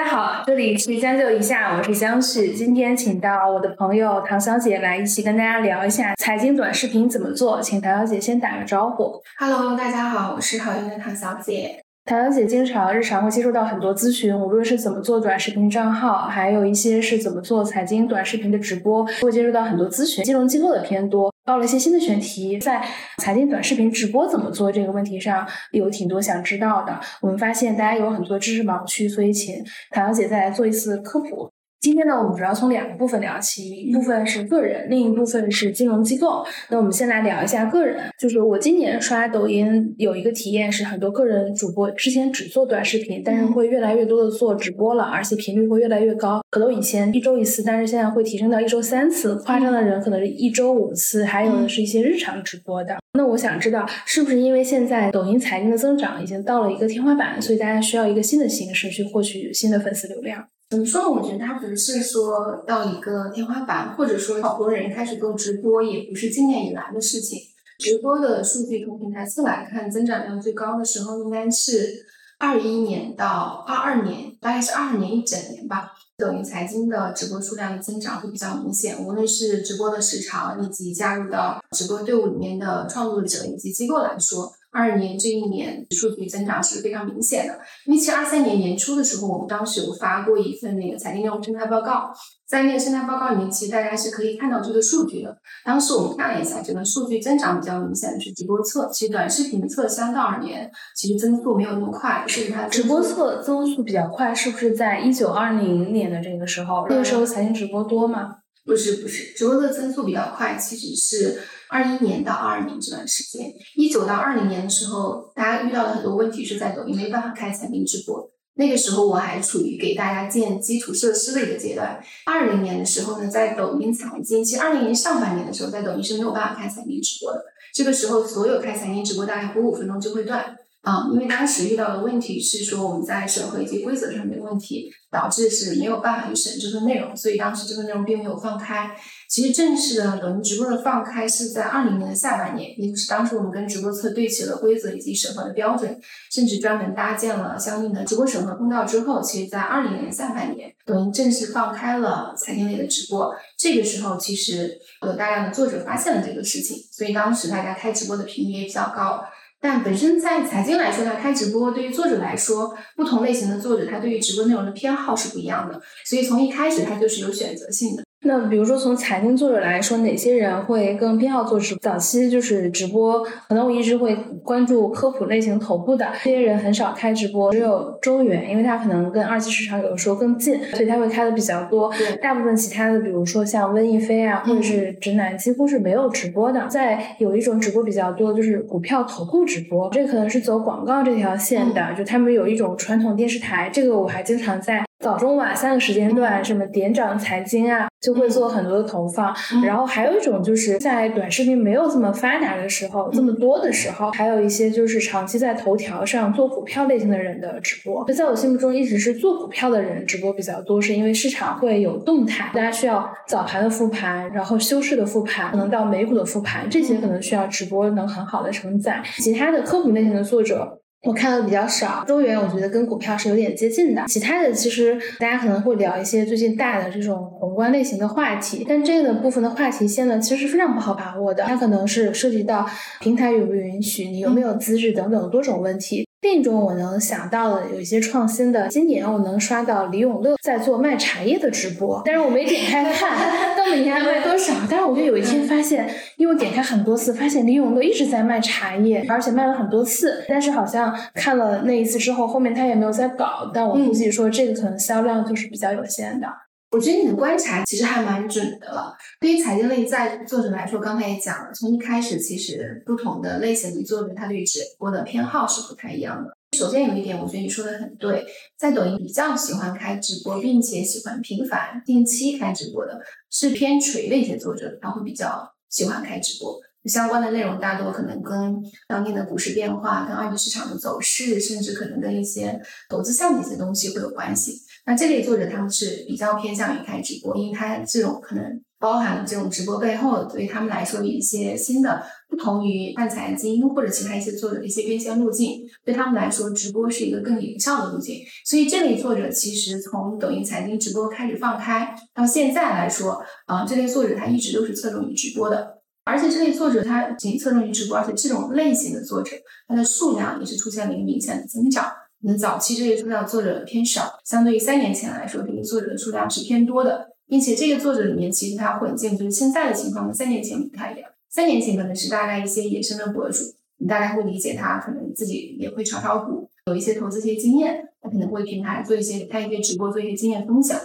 [0.00, 2.54] 大家好，这里是将就一下，我是江旭。
[2.54, 7.60] 今天请到我的朋友唐小姐来一起跟大家聊一下财经短视频怎么做。
[7.60, 9.22] 请唐小姐先打个招呼。
[9.38, 11.84] Hello，大家好，我是好运的唐小姐。
[12.04, 21.32] 唐小姐经常日常会接触到很多咨询，无论是怎么做短视频账号，还有一些是怎么做财经短视频的直播，会接触到很多咨询，金融机构的偏多。
[21.44, 22.82] 到了一些新的选题，在
[23.18, 26.98] 财经短视频直播怎么做这个问题上，有挺多想知道的。
[27.20, 29.54] 我们发现大家有很多知识盲区，所以请
[29.90, 31.50] 唐小姐再来做一次科普。
[31.80, 36.44] 今天呢，我们主要从两个部分聊起，一部分是个人，另一部分是金融机构。
[36.68, 46.42] 那我们先来聊一下个人，就是我今年刷抖音有一个体验是，很多个人主播之前只做短视频，但是会越来越多的做直播了，而且频率会越来越高。
[46.50, 52.98] 可能以前一周一次，但是现在会提升到一周三次，夸张的人可能是一周五次，还有的是一些日常直播的。
[53.14, 60.44] 那我想知道，是不是因为现在抖音财经的增长已经到了一个天花板，所以大家需要一个新的形式去获取新的粉丝流量？
[60.70, 61.10] 怎么说呢？
[61.10, 67.40] 我觉得它不是说到一个天花板，或者说好多人开始做直播，也不是今年以来的事情。
[67.80, 72.06] 直播的数据从平台侧来看，增长量最高的时候应该是
[72.38, 75.90] 二一年到二二年，大概是二二年一整年吧。
[76.16, 84.52] 抖音财经的直播数量的增长会比较明显，无论是直播的时长，以及加入到直播队伍里面的创作者以及机构来说。
[84.72, 92.12] 二年这一年数据增长是非常明显的，因为其实二三年年初的时候，我们当时有发过一份那个财经内容生态报告，
[92.46, 95.36] 在那个生态报告里面，其实大家是可以看到这个数据的。
[95.64, 106.86] 当时我们看了一下，这个数据增长比较明显的是直播侧，其实短视频侧相对而言，其实增速没有那么快，所以它直播侧增速比较快，是不是在一九二零年的这个时候？
[106.88, 108.36] 那个时候财经直播多吗？
[108.70, 113.52] 不是不是，直播的增速比较快，其实是二一年到二二年这段时间。
[113.74, 118.30] 一九到二零年的时候，大家遇到的很多问题是在抖音没办法开财经直播。
[118.54, 122.00] 那个时候我还处于给大家建基础设施的一个阶段。
[122.26, 127.42] 二零年的时候呢，在抖音财经，其实二零年上半年的时候，在抖音是没有办法开财经直播的。
[127.74, 130.56] 这个时候，所有开财经直播大概播五分钟就会断。
[130.82, 138.90] 啊，因为当时遇到的问题是说我们在审核以及规则上面的问题，导致是没有办法去审这份内容，所以当时这个内容并没有放开。
[139.28, 146.00] 其实正式的抖音直播的放开是在二零年的下半年，也就是当时我们跟直播侧对齐了规则以及审核的标准，
[146.32, 153.32] 甚至专门搭建了相应的直播审核通道之后，其实在二零年下半年，抖音正式放开了财经类的直播。
[153.58, 159.22] 这个时候，其实有大量的作者发现了这个事情，所以当时大家开直播的频率也比较高。
[159.60, 168.02] 但本身在财经来说，它开直播对于作者来说，不同类型的作者他对于直播内容的偏好是不一样的，所以从一开始他就是有选择性的。
[168.22, 171.74] 那比如说从财经作者来说，哪些人会更偏好做直？
[171.76, 174.14] 早期就是直播，可能我一直会
[174.44, 181.90] 关注科普类型头部的这些人很少开直播，只有周元，因为他可能跟二级市场有的时候更近，所以他会开的比较多。
[182.20, 186.66] 大部分其他的，比如说像温亦菲啊，或者是直男，几乎是没有直播的。
[186.68, 194.84] 在有一种直播比较多，就是股票头部直播，这可能是走广告这条线的，就他们有一种传统电视台，这个我还经常在。
[195.00, 199.34] 早中晚三个时间段，什么点涨财经啊，就会做很多的投放。
[199.64, 208.04] 然后还有一种就是在短视频没有这么发达的时候，这么多的时候，还有一些就是长期在头条上做股票类型的人的直播。
[208.12, 219.02] 在我心目中，一直是做股票的人直播比较多，是因为市场会有动态，大家需要早盘的复盘，然后休市的复盘，可能到美股的复盘，这些可能需要直播能很好的承载。
[219.18, 220.79] 其他的科普类型的作者。
[221.02, 224.04] 我看的比较少，周元我觉得跟股票是有点接近的。
[224.06, 231.44] 其他的其实大家可能会聊一些最近大的这种宏观类型的话题，但这个部分的话题线呢，其实是非常不好把握的。
[231.44, 232.68] 它可能是涉及到
[233.00, 236.06] 平台允不允许，你有没有资质等等多种问题。
[236.20, 244.54] 另一种我能想到的有一些创新的，今年我能刷到李永乐在做卖茶叶的直播，但是我没点开看，到底天卖多少？
[244.70, 253.50] 但是我就有一天发现，因为我点开很多次，发现李永乐一直在卖茶叶，而且卖了很多次，但是好像看了那一次之后，后面他也没有再搞。
[253.52, 256.26] 但我估计说这个可能销量就是比较有限的。
[256.70, 258.96] 我觉得你的观察其实还蛮准的了。
[259.20, 266.30] 对于财经类在作者来说，刚才也讲了，从一开始其实不同的类型的作者，他对直播的偏好是不太一样的。
[266.56, 268.26] 首先有一点，我觉得你说的很对，
[268.58, 273.00] 在抖音比较喜欢开直播，并且喜欢频繁、定期开直播的，
[273.30, 276.58] 是偏垂的一些作者，他会比较喜欢开直播。
[276.86, 278.56] 相关的内容大多可能跟
[278.88, 284.54] 当天的股市变化、跟二级市场的走势，甚至可能跟一些投资项的一些东西会有关系。
[284.86, 298.20] 那这类作者他们是比较偏向于开直播，因为他这种可能包含了这种直播背后对于他们来说有一些新的不同于泛财经或者其他一些作者的一些变现路径，对他们来说，直播是一个更有效的路径。
[298.46, 305.80] 所以这类作者其实从抖音财经直播开始放开到现在来说，啊，这类作者他一直都是侧重于直播的。
[306.04, 309.36] 而且这类作者他仅侧重于直播，而且这种类型的作者，
[309.68, 311.84] 它的数量也是出现了一个明显的增长。
[312.22, 321.10] 可能早期这类数量作者偏少，相对于三年前来说，这个作者的数量是偏多的，并且这个作者里面其实他混进就是现在的情况跟三年前不太一样。
[321.30, 323.44] 三年前可能是大概一些野生的博主，
[323.78, 330.78] 你大概会理解他可能自己也会炒炒股，有一些投资一些经验，他可能会平台做一些开一些直播，做一些经验分享。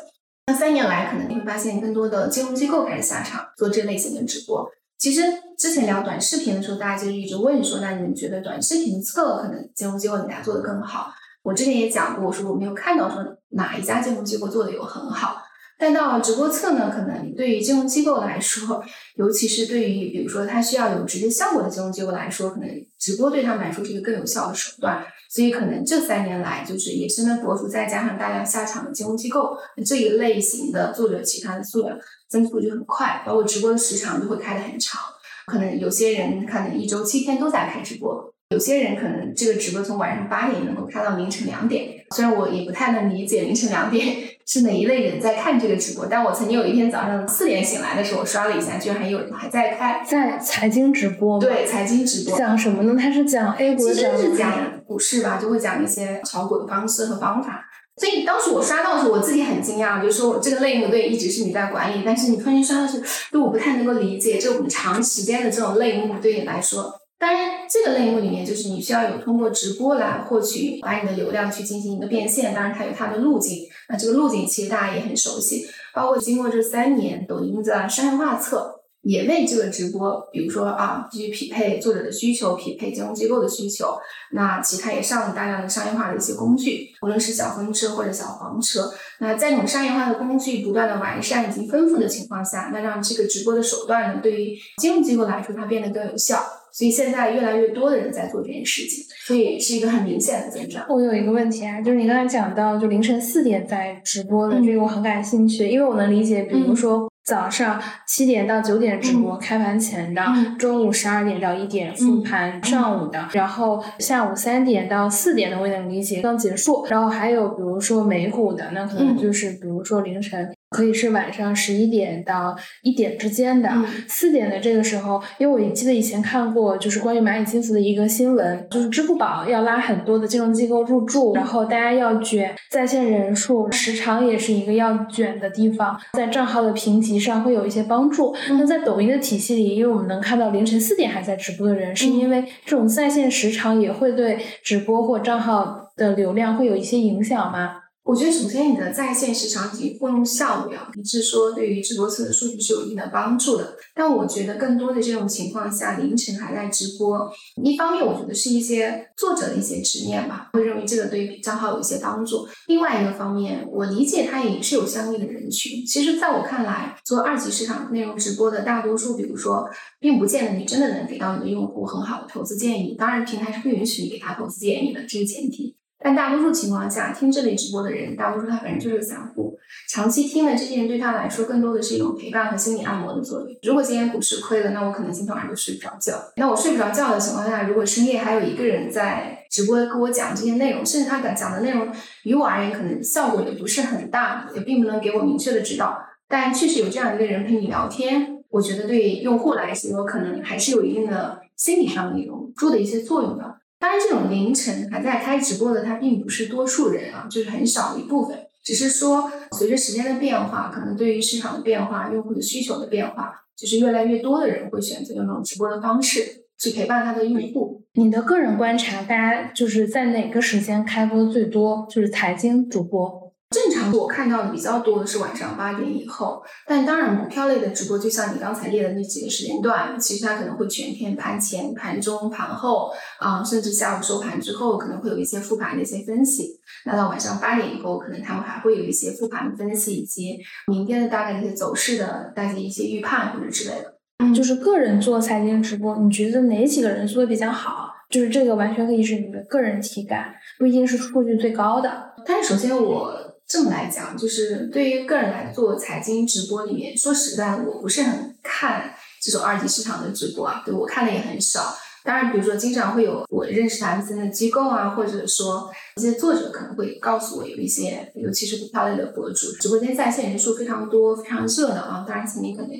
[0.47, 4.69] 那三年来，可能你会发现更多的金融机构开始下场做这类型的直播。
[4.99, 5.21] 其实
[5.57, 11.11] 之前聊短视频的时候，大家就一直问说，那你们觉得短视频侧可能金融机构哪家做的更好？
[11.41, 15.41] 我之前也讲过，我说我没有看到说哪一家金融机构做的有很好。
[15.77, 18.83] 但到了直播侧呢，可能对于金融机构来说，
[19.15, 25.05] 尤其是对于比如说它需要有直接效果的金融机构来说，可能直播对他们来说是一个更有效的手段。
[25.29, 31.97] 所以可能这三年来，就是野生的博主再加上大量下场的金融机构，这一类型的作者，其他的数量
[32.29, 35.01] 增速就很快，包括直播的时长就会开得很长。
[35.45, 38.33] 可能有些人可能一周七天都在开直播。
[38.49, 52.95] 有些人可能这个直播从晚上八点能够开到凌晨两点，虽然我也不太能理解凌晨两点是哪一类人在看这个直播，但我曾经有一天早上四点醒来的时候，我刷了一下，居然还有人还在开，在财经直播，对财经直播讲什么呢？
[52.99, 57.65] 他是讲 A 股，其实是讲股市吧，就会讲一些炒股的方式和方法。
[57.97, 63.01] 所以当时我刷到的时候，我自己很惊讶，就说我这个类目对一直是你在管理，但是你突然间刷到是，
[63.31, 66.93] 就我不太能够理解这种长时间的这种类目对你来说。
[67.25, 72.53] 当然，这个类目里面就是你需要有通过直播来获取，把你的流量去进行一个变现。
[72.53, 73.67] 当然，它有它的路径。
[73.89, 78.74] 那这个路径其实大家也很熟悉，包括经过这三年，抖音的商业化侧
[79.05, 83.95] 也为这个直播，比如说啊，去匹配作者的需求，匹配金融机构的需求。
[84.31, 88.91] 那其他也上了大量的商业化的一些工具，无论是小风车或者小黄车。
[89.19, 96.43] 那在这种商业化的工具不断的完善以及丰富的情况下，那让这个直播的手段呢，对于金融机构来说，它变得更有效。
[96.73, 100.85] 所以现在越来越多的人在做这件事情，所以是一个很明显的增长。
[100.89, 110.21] 我有一个问题啊，就是你刚才讲到就凌晨四点在直播的这个，我很感兴趣，因为我能理解，比如说早上七点到九点直播开盘前的，
[110.59, 120.54] 中午十二点到一点复盘上午的，然后下午三点到四点的我也能理解刚结束，然后还有比如说美股的，那可能就是比如说凌晨。
[120.75, 123.71] 可以是晚上十一点到一点之间的，
[124.09, 138.35] 四点的这个时候，因为我记得以前看过，就是关于蚂蚁金服的一个新闻，就是支付宝要拉很多的金融机构入驻，然后大家要卷在线人数，时长也是一个要卷的地方，在账号的评级上会有一些帮助。
[138.49, 147.77] 那在抖音的体系里，因为我们能看到凌晨四点还在直播的人，是因为这种在线时长也会对直播或账号的流量会有一些影响吗？
[148.05, 153.75] 我觉得首先你的在线时长以及互动效率啊，你是说对于直播侧的数据是有一定的帮助的。
[153.95, 157.27] 但我觉得更多的这种情况下，凌晨还在直播，
[157.63, 162.47] 一方面我觉得是一些作者的一些执念吧，会认为这个对账号有一些帮助。
[162.67, 165.83] 另外一个方面，我理解它也是有相应的人群。
[165.83, 169.67] 其实，在我看来，做二级市场内容直播的大多数，比如说，
[169.99, 172.93] 并不见得你真的能给到你的用户很好的投资建议。
[172.95, 175.75] 当然，平台是不允许你给他投资建议的，这是前提。
[176.05, 179.57] 但大多数情况下，听这类直播的人，大多数他本身就是散户，
[179.89, 183.49] 长期听的这些人对他来说，更多的是一种陪伴和心理按摩的作用。
[183.63, 186.13] 如果今天股市亏了，那我可能今天晚上就睡不着觉。
[186.37, 191.87] 那我睡不着觉的情况下，如果深夜还有一个人在直播跟我讲这些内容，甚至他讲讲的内容
[192.23, 195.97] 于我而言可能效果也不是很大，也并不能给我明确的指导，
[196.27, 203.55] 但确实有这样一个人陪你聊天，我觉得对用户来说，可能还是有一定的心理上的一种助的一些作用的。
[203.85, 208.35] 当然，这种凌晨还在开直播的，他并不是多数人啊，就是很少一部分。
[208.63, 217.83] 只是说，随着时间的变化，可能对于市场的变化、用户的需求的变化，就是越来越多的人会选择用这种直播的方式去陪伴他的用户。
[217.93, 221.85] 你的个人观察，大家就是在哪个时间开播最多？
[221.87, 223.24] 就是财经主播。
[223.51, 236.59] 正常我看到的比较多的是晚上八点以后，但当然股票类的直播，就像你刚才列的那几个时间段，其实它可能会全天盘前、盘中、盘后啊，甚至下午收盘之后，可能会有一些复盘的一些分析。
[236.85, 240.37] 那到晚上八点以后，可能他们还会有一些复盘的分析，以及
[240.67, 243.93] 明天的大概一些走势的大家一些预判或者之类的。
[244.19, 247.93] 嗯，就是个人做财经直播，你觉得哪几个人做的比较好？
[248.09, 252.13] 就是这个完全可以是你的个人体感，不一定是数据最高的。
[252.25, 253.24] 但是首先我。
[253.47, 261.75] 这么来讲，就是对于个人来做财经直播里面，说实在，我不是很看这种二级市场的直播啊，对我看的也很少。
[262.03, 272.05] 当然，比如说经常会有我认识的 M C N 的机构啊，或者说一些作者可能会告诉我有一些，尤其是股票类的博主，直播间在线人数非常多，非常热闹啊。
[272.07, 272.71] 当然，曾经可能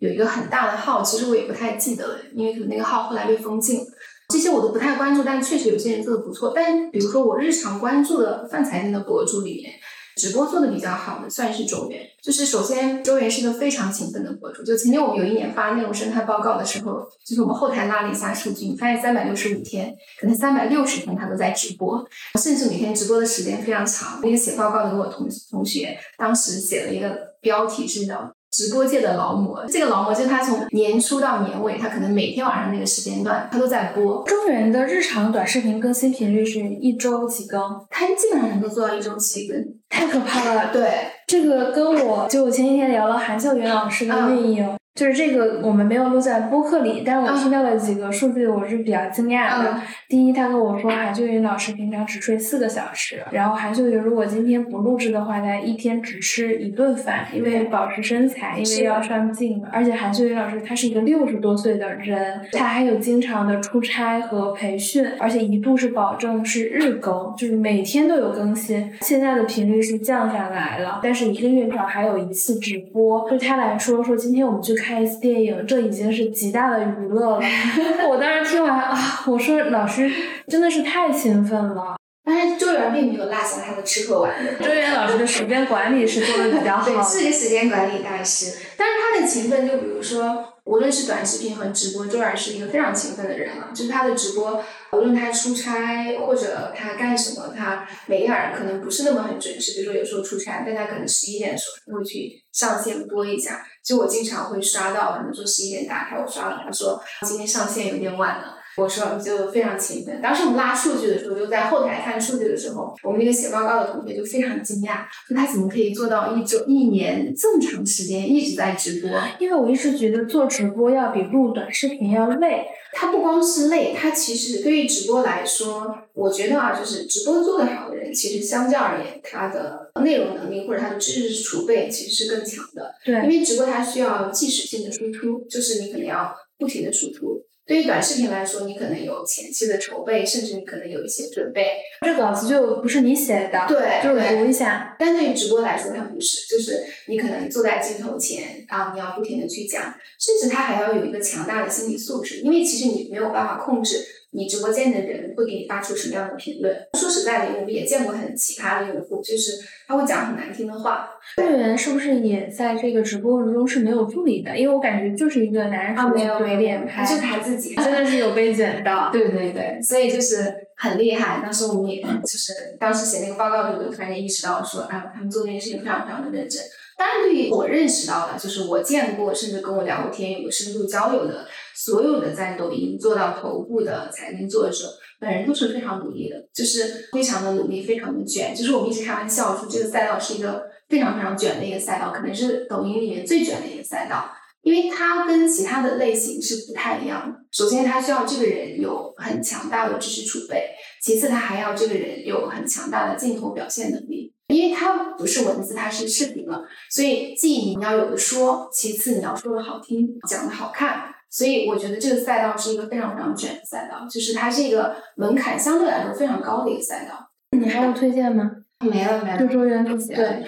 [0.00, 3.80] 有一个很大的号，其实我也不太记得了，因为可能那个号后来被封禁。
[4.28, 6.52] 这些我都不太关注，但确实有些人做的不错。
[6.54, 9.72] 但比如说我日常关注的泛财经的博主里面。
[10.16, 14.62] 直播做的比较好的算是周元，就是首先周元是个非常勤奋的博主。
[14.62, 22.06] 就曾经我们有一年发内容生态报告的时候，就是我们后台拉了一下数据，你发现三百六十五天，可能三百六十天他都在直播，
[22.40, 24.20] 甚至每天直播的时间非常长。
[24.22, 28.34] 那个写报告的我同同学当时写了一个标题是叫。
[28.50, 34.24] 直播界的劳模，这个劳模就是他从年初到年尾，他可能每天晚上那个时间段他都在播。
[34.24, 39.56] 中原的日常短视频更新频率是一周几更，他基本上能够做到一周七更，
[39.88, 40.70] 太可怕了。
[40.72, 40.90] 对，
[41.26, 44.79] 这个跟我就我前几天聊了韩秀云老师的运营。
[44.94, 49.80] 就是这个，我们没有录在播客里，但是我听到了几个数据，我是比较惊讶的。
[50.08, 59.62] 第一，他跟我说韩秀云老师平常只睡四个小时，然后韩秀云如果今天不录制的话，他一天只吃一顿饭，因为保持身材，因为要上镜。
[59.72, 68.90] 而且韩秀云老师他是一个六十多岁的人，他还有经常的出差和培训，而且一度是保证是日更，就是每天都有更新。
[69.02, 73.26] 现在的频率是降下来了，但是一个月至少还有一次直播。
[73.30, 75.02] 对他来说，说今天我们去看。
[75.02, 77.40] 一次电影，这已经是极大的娱乐了。
[78.08, 80.10] 我当时听完啊，我说老师
[80.46, 81.96] 真的是太勤奋了。
[82.24, 84.52] 但是周元并没有落下他的吃喝玩乐。
[84.64, 86.84] 周元老师的时间管理是做的比较好。
[86.84, 88.56] 对，是个时间管理大师。
[88.76, 90.46] 但是他的勤奋，就比如说。
[90.64, 93.70] 无论是短视频和直播，周元是一个非常勤奋的人了。
[93.74, 99.72] 就是他的直播，无论他出差或者他干什么，他每一晚可能不是那么很准时。
[99.72, 103.64] 比如说有时候出差，但他可能十一点的时候会去上线播一下。
[103.82, 108.59] 就我经常会刷到，可能说十一点打开我刷了，他说今天上线有点晚了。
[108.76, 110.20] 我说就非常勤奋。
[110.22, 119.10] 当时我们拉数据的时候，就在后台看数据的时候，我们那个写报告的同学就非常惊讶，说他怎么可以做到一周、一年这么长时间一直在直播？
[119.38, 122.64] 因为我一直觉得做直播要比录短视频要累。
[122.92, 132.92] 它不光是累，它其实对于直播来说，我觉得啊，就是直播做得好的人，其实相较而言，他的内容能力或者他的知识储备其实是更强的。
[133.04, 137.40] 对，因为直播它需要即时性的输出，就是你可能要不停的输出。
[137.70, 141.76] 对于短视频来说，你可能有前期的筹备，甚至你可能有一些准备。
[142.00, 144.96] 这稿子就不是你写的，对，就是读一下。
[144.98, 149.82] 但对于直播来说，它不是，就是你可能坐在镜头前，然后你要不停的去讲，
[150.18, 154.04] 甚至他还要有一个强大的心理素质，因为其实你没有办法控制。
[154.32, 156.72] 你直播间的人会给你发出什么样的评论？
[156.96, 159.54] 说实在的，我们也见过很奇葩的用户，就是
[159.88, 161.10] 他会讲很难听的话。
[161.36, 164.56] 会员是不是也在这个直播过程中是没有助理的？
[164.56, 169.10] 因为我感觉就是一个男人啊，没有没脸拍，就他自己， 真的是有被卷到。
[169.12, 171.40] 对对对，所以就是很厉害。
[171.42, 176.62] 当时我们也就是当时写那个报告的时候，突然间意识到说，啊，他们做这件事情非常非常的认真。
[177.00, 181.46] 当然，对于我认识到的，就是我见过，甚至跟我聊过天、有过深度交流的。
[181.74, 184.84] 所有的在抖音做到头部的财经作者，
[185.18, 188.54] 本人都是非常努力的，就是非常的努力，非常的卷。
[188.54, 194.30] 就是我们一直开玩笑说，这个赛道是一个非常非常卷的一个赛道，可能是抖音里面最卷的一个赛道，
[194.62, 197.38] 因为它跟其他的类型是不太一样的。
[197.50, 200.56] 首先，它需要这个人有很强大的知识储备；
[201.02, 211.14] 其次，他还要这个人有很强大的镜头表现能力，因为它不是文字，它是视频了，所以既你要有的说，其次你要说的好听，讲的好看。
[211.32, 217.30] 所以我觉得这个赛道是一个非常非常卷的赛道，就是它是一个门槛相对来说非常高的一个赛道。
[217.56, 218.50] 你还有推荐吗？
[218.80, 219.38] 没了没了。
[219.38, 220.14] 就周元自己。
[220.14, 220.44] 对。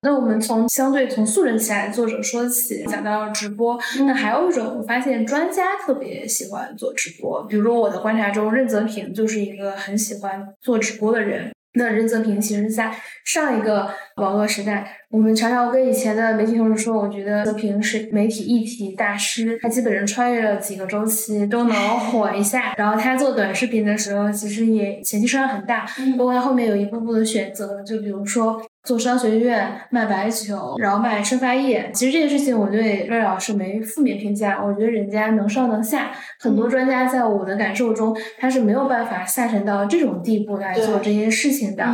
[0.00, 3.76] 那我们从相对从素人起来的作者说起，讲到直播，
[4.06, 11.50] 那还有一种我发现专家特别喜欢做直播，比如说我的观察中，任泽平就是一个很喜欢做直播的人。
[11.74, 12.92] 那任泽平其实，在
[13.24, 22.72] 上一个网络时代，我们常常跟以前的媒体同事说，我觉得泽平是媒体议题大师，他基本上穿越了几个周期都能火一下。
[22.76, 25.86] 然后他做短视频的时候，其实也前期声量很大，
[26.16, 28.60] 包括他后面有一步步的选择，就比如说。
[28.88, 31.90] 做商学院卖白酒，然后卖生发液。
[31.92, 36.10] 其实这件事情我对瑞老师没负面评价，我觉得人家能上能下。
[36.40, 41.84] 很多专家在我的感受中，他是没有办法下沉到这种地步来做这些事情的。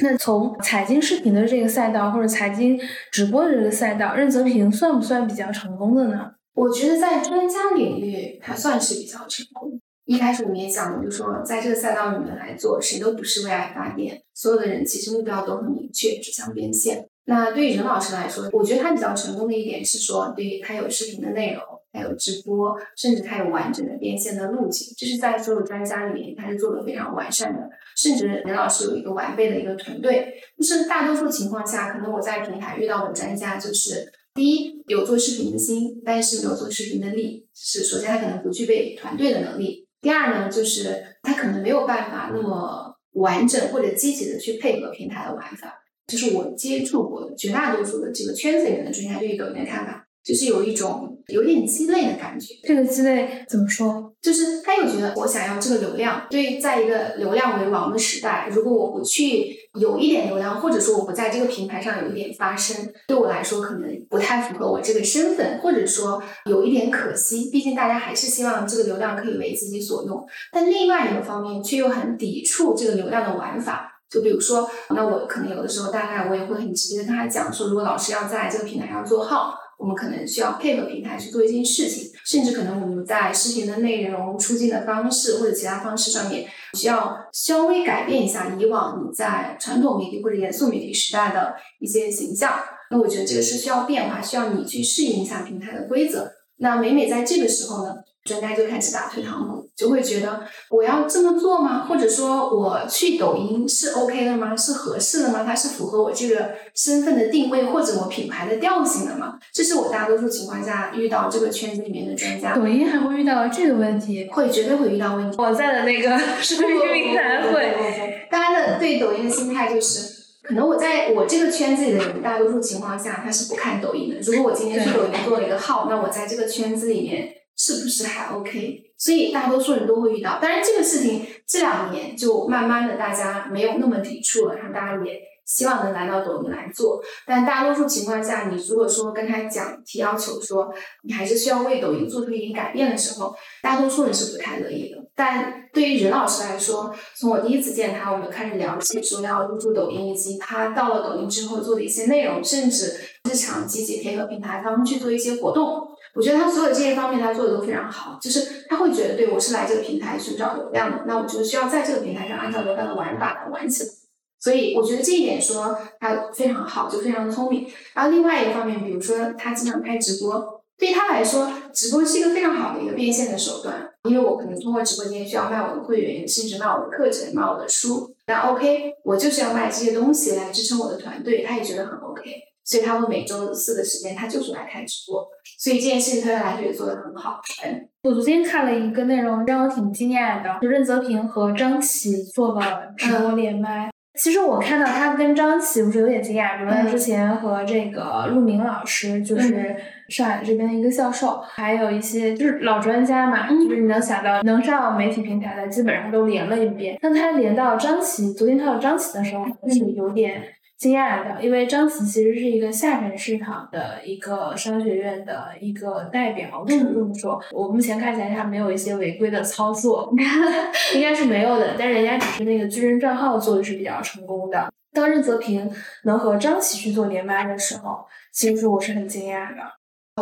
[0.00, 2.80] 那从财经视频的这个赛道，或者财经
[3.12, 6.30] 直播的这个赛道，任泽平算不算比较成功的呢？
[6.54, 9.78] 我觉得在专家领域，他算是比较成功。
[10.06, 17.08] 一开始我们也讲了，就说在这个赛道里面来做，谁都不是为爱发电，所有的人其实目标都很明确，只想变现。
[17.24, 27.68] 那对于任老师来说，我觉得他比较成功的一点是说，对于他有视频的内容，还有直播，甚至他有完整的变现的路径，这是在所有专家里面他是做的非常完善的。
[27.96, 34.12] 甚至任老师有一个完备的一个团队，就是大多数情况下，可能我在平台遇到的专家就是。
[34.34, 39.85] 第一，有做视频的心，但是没有做视频的力，是首先他可能不具备团队的能力。
[40.00, 45.82] 第二呢，就是他可能没有办法那么完整或者积极的去配合平台的玩法。
[46.06, 50.05] 这是我接触过的绝大多数的这个圈子里面的专家对于抖音的看法。
[50.26, 52.54] 就是有一种有点鸡肋的感觉。
[52.64, 54.12] 这个鸡肋怎么说？
[54.20, 67.48] 就是他又觉得我想要这个流量，对，在一个流量为王的时代，如果我不去有一点流量，或者说我不在这个平台上有一点发声，对我来说可能不太符合我这个身份，或者说有一点可惜。
[67.52, 73.92] 毕竟大家还是希望这个流量可以为自己所用，但另外一个方面却又很抵触这个流量的玩法。
[74.10, 79.54] 就比如说，那我可能有的时候大概我也会很直接的跟他讲说，如果老师要在这个平台上做号。
[79.78, 92.58] 我们可能需要配合平台去做一件事情，甚至可能我们在视频的内容、出镜的方式或者其他方式上面，需要稍微改变一下以往你在传统媒体或者严肃媒体时代的一些形象。
[92.90, 96.32] 那我觉得这个是需要变化，需要你去适应一下平台的规则。
[96.58, 97.94] 那每每在这个时候呢？
[98.26, 101.86] 专家就开始打退堂鼓，就会觉得我要这么做吗？
[101.88, 104.56] 或者说我去抖音是 OK 的吗？
[104.56, 105.44] 是合适的吗？
[105.46, 109.38] 它是符合我这个身份的定位或者我品牌的调性的吗？
[109.52, 112.56] 这是我大多数情况下遇到这个圈子里面的专家。
[112.56, 114.28] 抖音还会遇到这个问题？
[114.32, 115.36] 会，绝对会遇到问题。
[115.38, 118.26] 我在的那个 视频平台会。
[118.30, 120.10] 大家的对抖音的心态就是，
[120.42, 124.20] 可能我在我这个圈子里的人，大多数情况下他是不看抖音的。
[124.20, 127.28] 如果我今天去抖音做了一个号，那我在这个圈子里面。
[127.56, 128.82] 是不是还 OK？
[128.98, 130.38] 所以大多数人都会遇到。
[130.40, 137.02] 当然，这个事情这两年就慢慢的大家没有那么抵触了，然后大家也希望能来到抖音来做。
[137.26, 140.72] 但大多数情况下，你如果说跟他讲提要求说
[141.02, 144.96] 你还是需要为抖音做出一点改变的时候，大多数人是不太乐意的。
[145.14, 155.85] 但对于任老师来说，从我第一次见他，我们开始聊起说要入驻抖音，以及他到了抖音之后做的一些内容，甚至日常积极配合平台方去做一些活动。
[156.16, 163.90] 我觉得他所有这些方面他做的都非常好，就是他会觉得，对我是来这个平台寻找流量的，那我就需要在这个平台上按照流量的玩法来玩起来。
[164.38, 167.66] 所以我觉得这一点说他非常好，就非常聪明。
[167.94, 178.14] 然后另外一个方面，比如说他经常开直播，对他来说，直播是一个非常好的一个变现的手段，因为我可能通过直播间需要卖我的会员，甚至卖我的课程、卖我的书。
[178.26, 182.22] 那 OK，我就是要卖这些东西来支撑我的团队，他也觉得很 OK。
[182.66, 185.24] 所以他会每周四的时间，他就是来看直播，
[185.56, 187.40] 所以这件事情对他来说也做得很好。
[187.64, 193.88] 嗯，我昨天看了一个内容，让我挺惊讶的，就任泽平和张琪做了直播连麦。
[194.18, 199.76] 其实我看到他跟张琪，我是有点惊讶，比如他之前和这个陆明老师，就是
[200.08, 206.98] 上海这边的一个教授，还有一些就是老专家嘛，就是你能想到能上媒体平台的，基本上都连了一遍。
[207.00, 210.42] 但他连到张琪，昨天看到张琪的时候，是有点。
[210.78, 217.42] 惊讶的，因为张琪其实是一个下沉市场的一个商学院的一个代表，为什么这么说。
[217.50, 220.12] 我目前看起来他没有一些违规的操作，
[220.94, 221.74] 应该是没有的。
[221.78, 224.70] 但人家只是那个军人账号做的是比较成功的。
[224.92, 225.70] 当任泽平
[226.04, 229.62] 能和张琪去做连麦的时候，其实我是很惊讶的。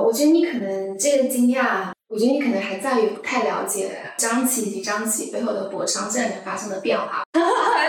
[0.00, 7.22] 我觉得你可能这个惊讶，我觉得你可能还在于不太了解张琪以及张琪背后的博商这两年发生的变化。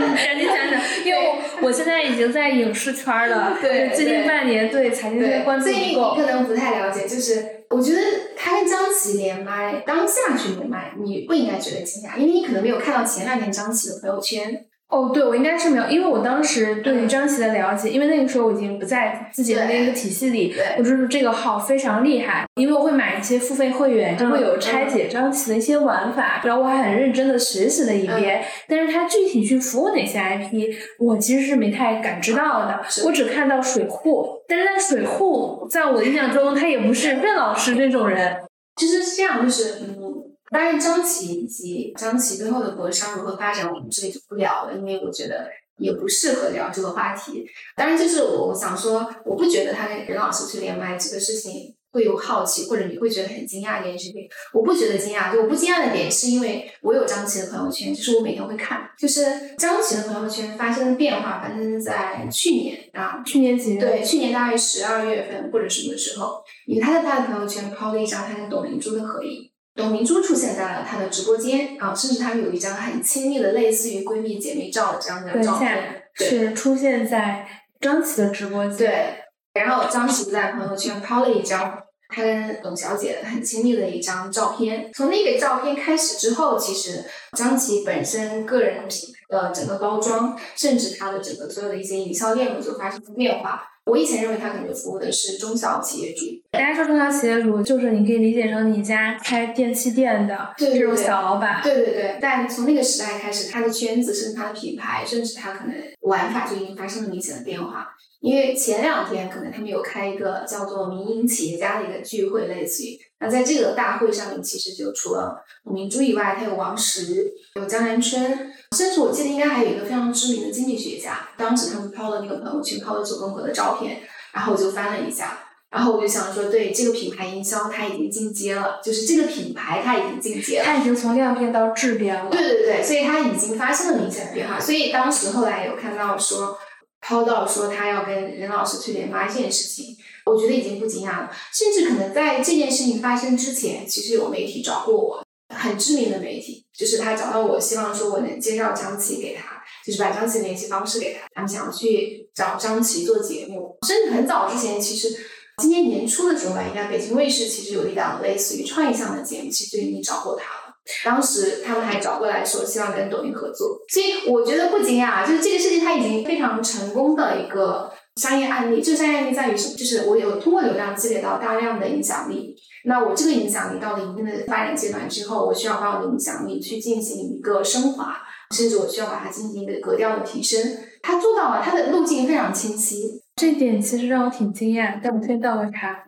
[0.00, 3.58] 对，赶紧讲讲，因为我我现在已经在影视圈了。
[3.60, 6.16] 对，最近半年对财经圈关注不够。
[6.16, 8.00] 你可能不太了解，就是我觉得
[8.36, 14.64] 他跟张琪连麦，当下去连麦，你不应该觉得惊讶，因为你可能没有看到前两天张琪的朋友圈。
[14.88, 38.38] 哦，对，我应该是没有，因为我当时对于张琪的了解，因为那个时候我已经不在自己的那个体系里，我就是这个号非常厉害，因为我会买一些付费会员，就会有拆解张琪的一些玩法，然后我还很认真的学习了一遍，但是他具体去服务哪些 IP，我其实是没太感知到的，我只看到水户，但是在水户，在我的印象中，他也不是任老师这种人，
[38.76, 40.17] 其实是这样，就是嗯。
[40.50, 47.46] 当然，张琪以及张琪背后的博商如何发展，我们这里就不聊了，因为我觉得也不适合聊这个话题。
[47.76, 54.28] 当然，就是我想说，我不觉得他跟任老师去连麦这个事情会有好奇，或者你会觉得很惊讶这件事情。
[54.52, 63.80] 我不觉得惊讶，就我不惊讶的点是因为我有张琪的朋友圈，就是我每天会看，就是张琪的朋友圈发生的变化发生在去年啊，去年几月？
[63.80, 69.50] 对，去年大概十二月份或者什么时候，因为他在他的朋友圈抛了一张他跟董明珠的合影。
[69.78, 77.46] 董明珠出现在了她的直播间啊，甚至她有一张很亲密的类似于闺蜜姐妹照的这样的照片，是出现在
[77.80, 78.76] 张琪的直播间。
[78.76, 81.80] 对，然后张琪在朋友圈抛了一张。
[82.08, 87.04] 他跟董小姐很亲密的一张照片，从那个照片开始之后，其实
[87.36, 93.62] 张琪本身个人品牌的整个包装，甚至他的整个所有的一些营销链路就发生了变化。
[93.84, 101.62] 我以前认为他可能服务的是中小企业主，大家说中小企业主，就是你可以理解成你家开电器店的这种小老板。
[101.62, 107.88] 对对对，但从那个时代开始，他的圈子甚至他的品牌，甚至他可能玩法就已经发生了明显的变化。
[108.20, 121.28] 因为前两天可能他们有开一个叫做民营企业家的一个聚会，类似于那在这个大会上面，其实就除了董明珠以外，还有王石，有江南春，甚至我记得应该还有一个非常知名的经济学家。
[121.36, 124.00] 当时他们抛了那个朋友圈，抛了九宫格的照片，
[124.32, 125.38] 然后我就翻了一下，
[125.70, 132.28] 然后我就想说，对这个品牌营销，它已经进阶了，就是这个品牌它已经进阶了，它已经从量变到质变了。
[132.28, 134.58] 对对对，所以它已经发生了明显的变化。
[134.58, 136.58] 所以当时后来有看到说。
[137.00, 141.32] 抛到说他要跟任老师去连发这件事情，我觉得已经不惊讶了。
[141.52, 153.78] 甚至可能在这件事情发生之前，其实有媒体找过我，很知名的媒体，就是他找到我，希望说我能介绍张琪给他，就是把张琪联系方式给他，他们想要去找张琪做节目。
[153.86, 155.16] 甚至很早之前，其实
[155.62, 160.57] 今年年初的时候吧，应该北京卫视其实有一档类似于创意向的节目，其实就已经找过他。
[161.04, 168.80] 当时他们还找过来说希望跟抖音合作，所以我觉得不惊讶，就是这个事情它已经非常成功的一个商业案例。
[168.80, 169.76] 这个商业案例在于什么？
[169.76, 178.16] 就是我有通过流量积累到大量的影响力，那我这个影响力到了一定的发展阶段之后，我需要把我的影响力去进行一个升华，
[178.54, 180.60] 甚至我需要把它进行一个格调的提升。
[181.02, 186.07] 他做到了，他的路径非常清晰，这点其实让我挺惊讶，但我推到了他。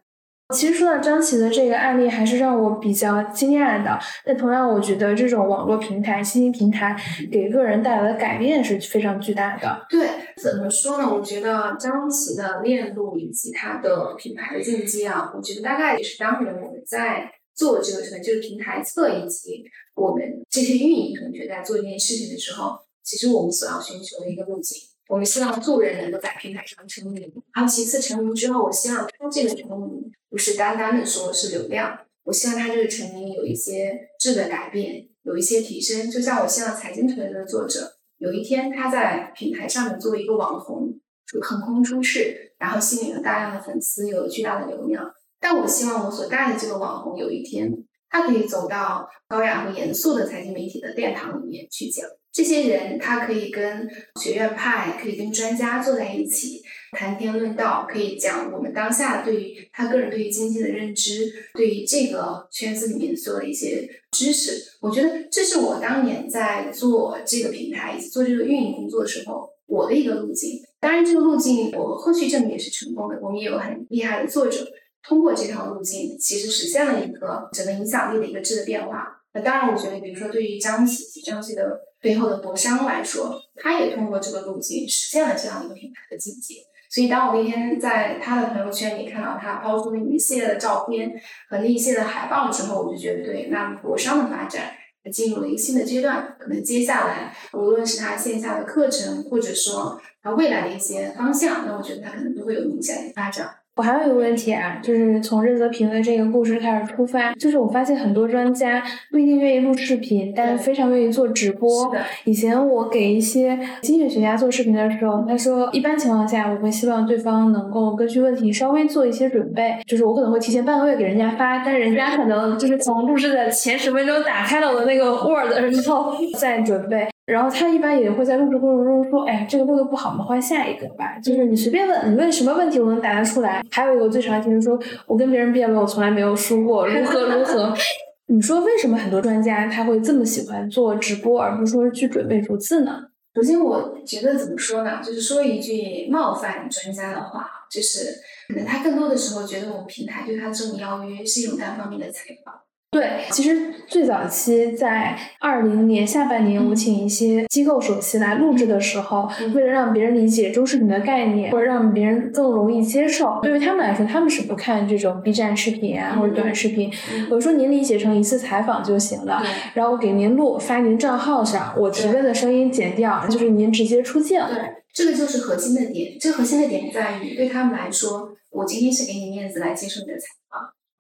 [0.53, 3.99] 其实说到张琪的这个案例，还是让我比较惊讶的。
[4.27, 6.97] 那同样，我觉得这种网络平台、新兴平台
[7.31, 9.87] 给个人带来的改变是非常巨大的。
[9.89, 11.09] 对，怎么说呢？
[11.09, 24.90] 我觉得张琪的链路以及它的品牌的进阶啊，我觉得大概也是当年我们在做这个可能就是平台侧以及我们这些运营同学在做这件事情的时候，其实我们所要寻求的一个路径。
[25.11, 27.21] 我们希望做人能够在平台上成名，
[27.53, 36.09] 然后其次成名之后，我希望他这个成名不是单单的说是流量，我希望他这个成名有一些质的改变，有一些提升。
[36.09, 40.97] 就像我希望财经垂的作者有一天他在平台上面作为一个网红
[41.27, 45.13] 就，横空出世，然后吸引了大量的粉丝，有了巨大的流量。
[45.41, 47.69] 但我希望我所带的这个网红有一天，
[48.09, 52.07] 他可以走到高雅和严肃的财经媒体的殿堂里面去讲。
[52.33, 53.89] 这些人他可以跟
[54.21, 56.63] 学院派，可以跟专家坐在一起
[56.93, 64.79] 谈天论道，可以讲我们当下对于他个人对于经济的认知，对于这个圈子里面所有的一些知识。
[64.81, 70.61] 我觉得这是我当年在做这个平台以及做这个运营工作的时候，我的一个路径。
[70.79, 73.19] 当然，这个路径我后续证明也是成功的。
[73.21, 74.65] 我们也有很厉害的作者
[75.03, 79.21] 通过这条路径，其实实现了一个整个影响力的一个质的变化。
[79.35, 81.90] 那当然，我觉得比如说对于张琪，张琪的。
[82.01, 86.55] 背后的博商来说，他也通过这个路径实现了这样一个品牌的进阶。
[86.93, 91.09] 所以，当我那天在他的朋友圈里看到他抛出那一系列的照片
[91.49, 94.73] 和那一系列的海报之后，我就觉得，对，那博商的发展
[95.13, 96.37] 进入了一个新的阶段。
[96.37, 103.49] 可能接下来，无论是他线下的课程，或者说他未来的一些方向，那我觉得他可能都会有明显的发展。
[103.81, 111.91] 我还有一个问题啊，就是从任泽平的这个故事开始出发，就是我发现很多专家不一定愿意录视频，但是非常愿意做直播。
[112.25, 127.09] 以前我给一些经济学家做视频的时候，他说一般情况下我会希望对方能够根据问题稍微做一些准备，就是我可能会提前半个月给人家发，但人家可能就是从录制的前十分钟打开了我的那个 Word 之后再准备。
[127.31, 133.63] 然后他一般也会在录制过程中说：“哎呀，这个录的不好，我们换下一个吧。”就是你随便问，你问什么问题我能答得出来。
[133.71, 137.73] 还有一个最常听的说：“我跟别人辩论，我从来没有输过，如何如何。
[138.27, 143.01] ”你说为什么很多专家他会这么喜欢做直播，而不是说去准备逐字呢？
[143.35, 145.01] 首先，我觉得怎么说呢？
[145.03, 148.09] 就是说一句冒犯专家的话，就是
[148.49, 152.55] 可能他更多的时候觉得我们平台对他这种邀约是一种单方面的采访。
[152.91, 166.93] 对，其实最早期在二零年下半年，我请一些机构首席来录制的时候，为了让别人理解中视频的概念，或者让别人更容易接受，对于他们来说，他们是不看这种 B 站视频啊或者短视频。
[167.31, 169.41] 我说您理解成一次采访就行了，
[169.75, 174.41] 然后我给您录发您账号上，我提问的声音剪掉，就是您直接出镜。
[174.49, 174.59] 对，
[174.93, 176.19] 这个就是核心的点。
[176.21, 180.40] 这核心的点在于，对他们来说，我今天是给你面子来接受你的采访。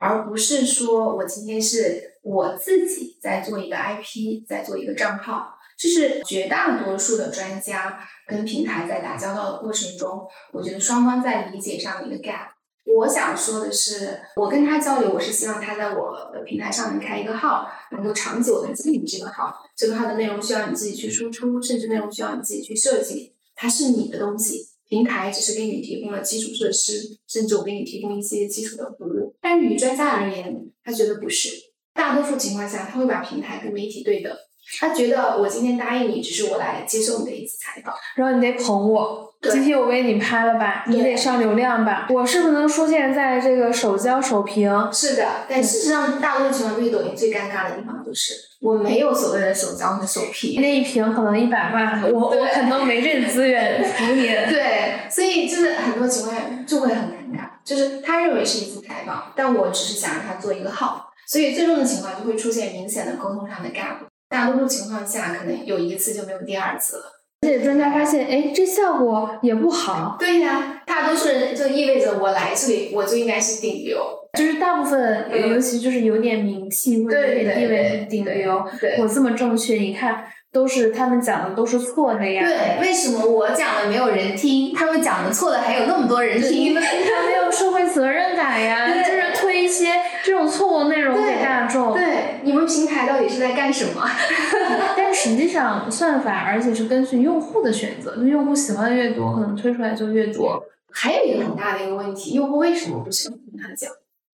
[0.00, 5.54] 而不是说我今天是我自己在做一个 IP，在做一个账号。
[5.78, 12.48] 这是绝大多数的专家跟平台在打交道的过程中，我觉得双方在理解上的一个 gap。
[12.96, 19.54] 我想说的是，我跟他交流，我是希望他在我的平台上能开一个号，能够长久的经营这个号。
[19.76, 24.69] 这个号的内容需要你自己去输出，甚至内容需要你自己去设计，它是你的东西。
[24.90, 29.36] 平台只是给你提供了基础设施，甚至我给你提供一些基础的服务。
[29.40, 30.52] 但与专家而言，
[30.84, 31.48] 他觉得不是。
[31.94, 34.36] 大多数情况下，他会把平台跟媒体对等。
[34.78, 39.29] 他觉得我今天答应你，只是我来接受你的一次采访，然后你得捧我。
[39.48, 42.06] 今天我为你拍了吧，你得上流量吧。
[42.10, 44.70] 我是不能出现在这个首交首屏。
[44.92, 50.60] 是的，但事实上，大多数情况对于抖音最尴尬的地方就是，我没有所谓的首交和首屏。
[50.60, 54.26] 那一屏可能一百万，我我可能没这资源服你。
[54.26, 64.06] 对，所以就是很多情况下就会很尴尬，就是他认为是一次采访，但我只是想让他做一个号，所以最终的情况就会出现明显的沟通上的 gap。
[64.28, 67.04] 大多数情况下，可能有一次就没有第二次了。
[67.42, 70.16] 而且专家发现，哎，这效果也不好。
[70.18, 73.98] 对呀，大多数人就意味着我来这里，我就应该是顶流。
[74.38, 78.62] 就是大部分，尤其就是有点名气或者有点地位的顶流，
[79.00, 82.42] 我这么正确，你看都是他们讲的都是错的呀。
[82.44, 86.50] 对，为什么我讲的没有人听，他们讲的错的还有那么多人听？
[86.50, 89.92] 你们平常没有社会责任感呀，就是推一些
[90.24, 91.92] 这种错误内容给大众。
[91.92, 94.08] 对，你们平台到底是在干什么？
[94.96, 100.62] 但实际上，算法而且是根据用户的选择，就用户喜欢的越多，可能推出来就越多。
[100.92, 103.90] 还有一个很大的一个问题，用户为什么不喜欢听他讲？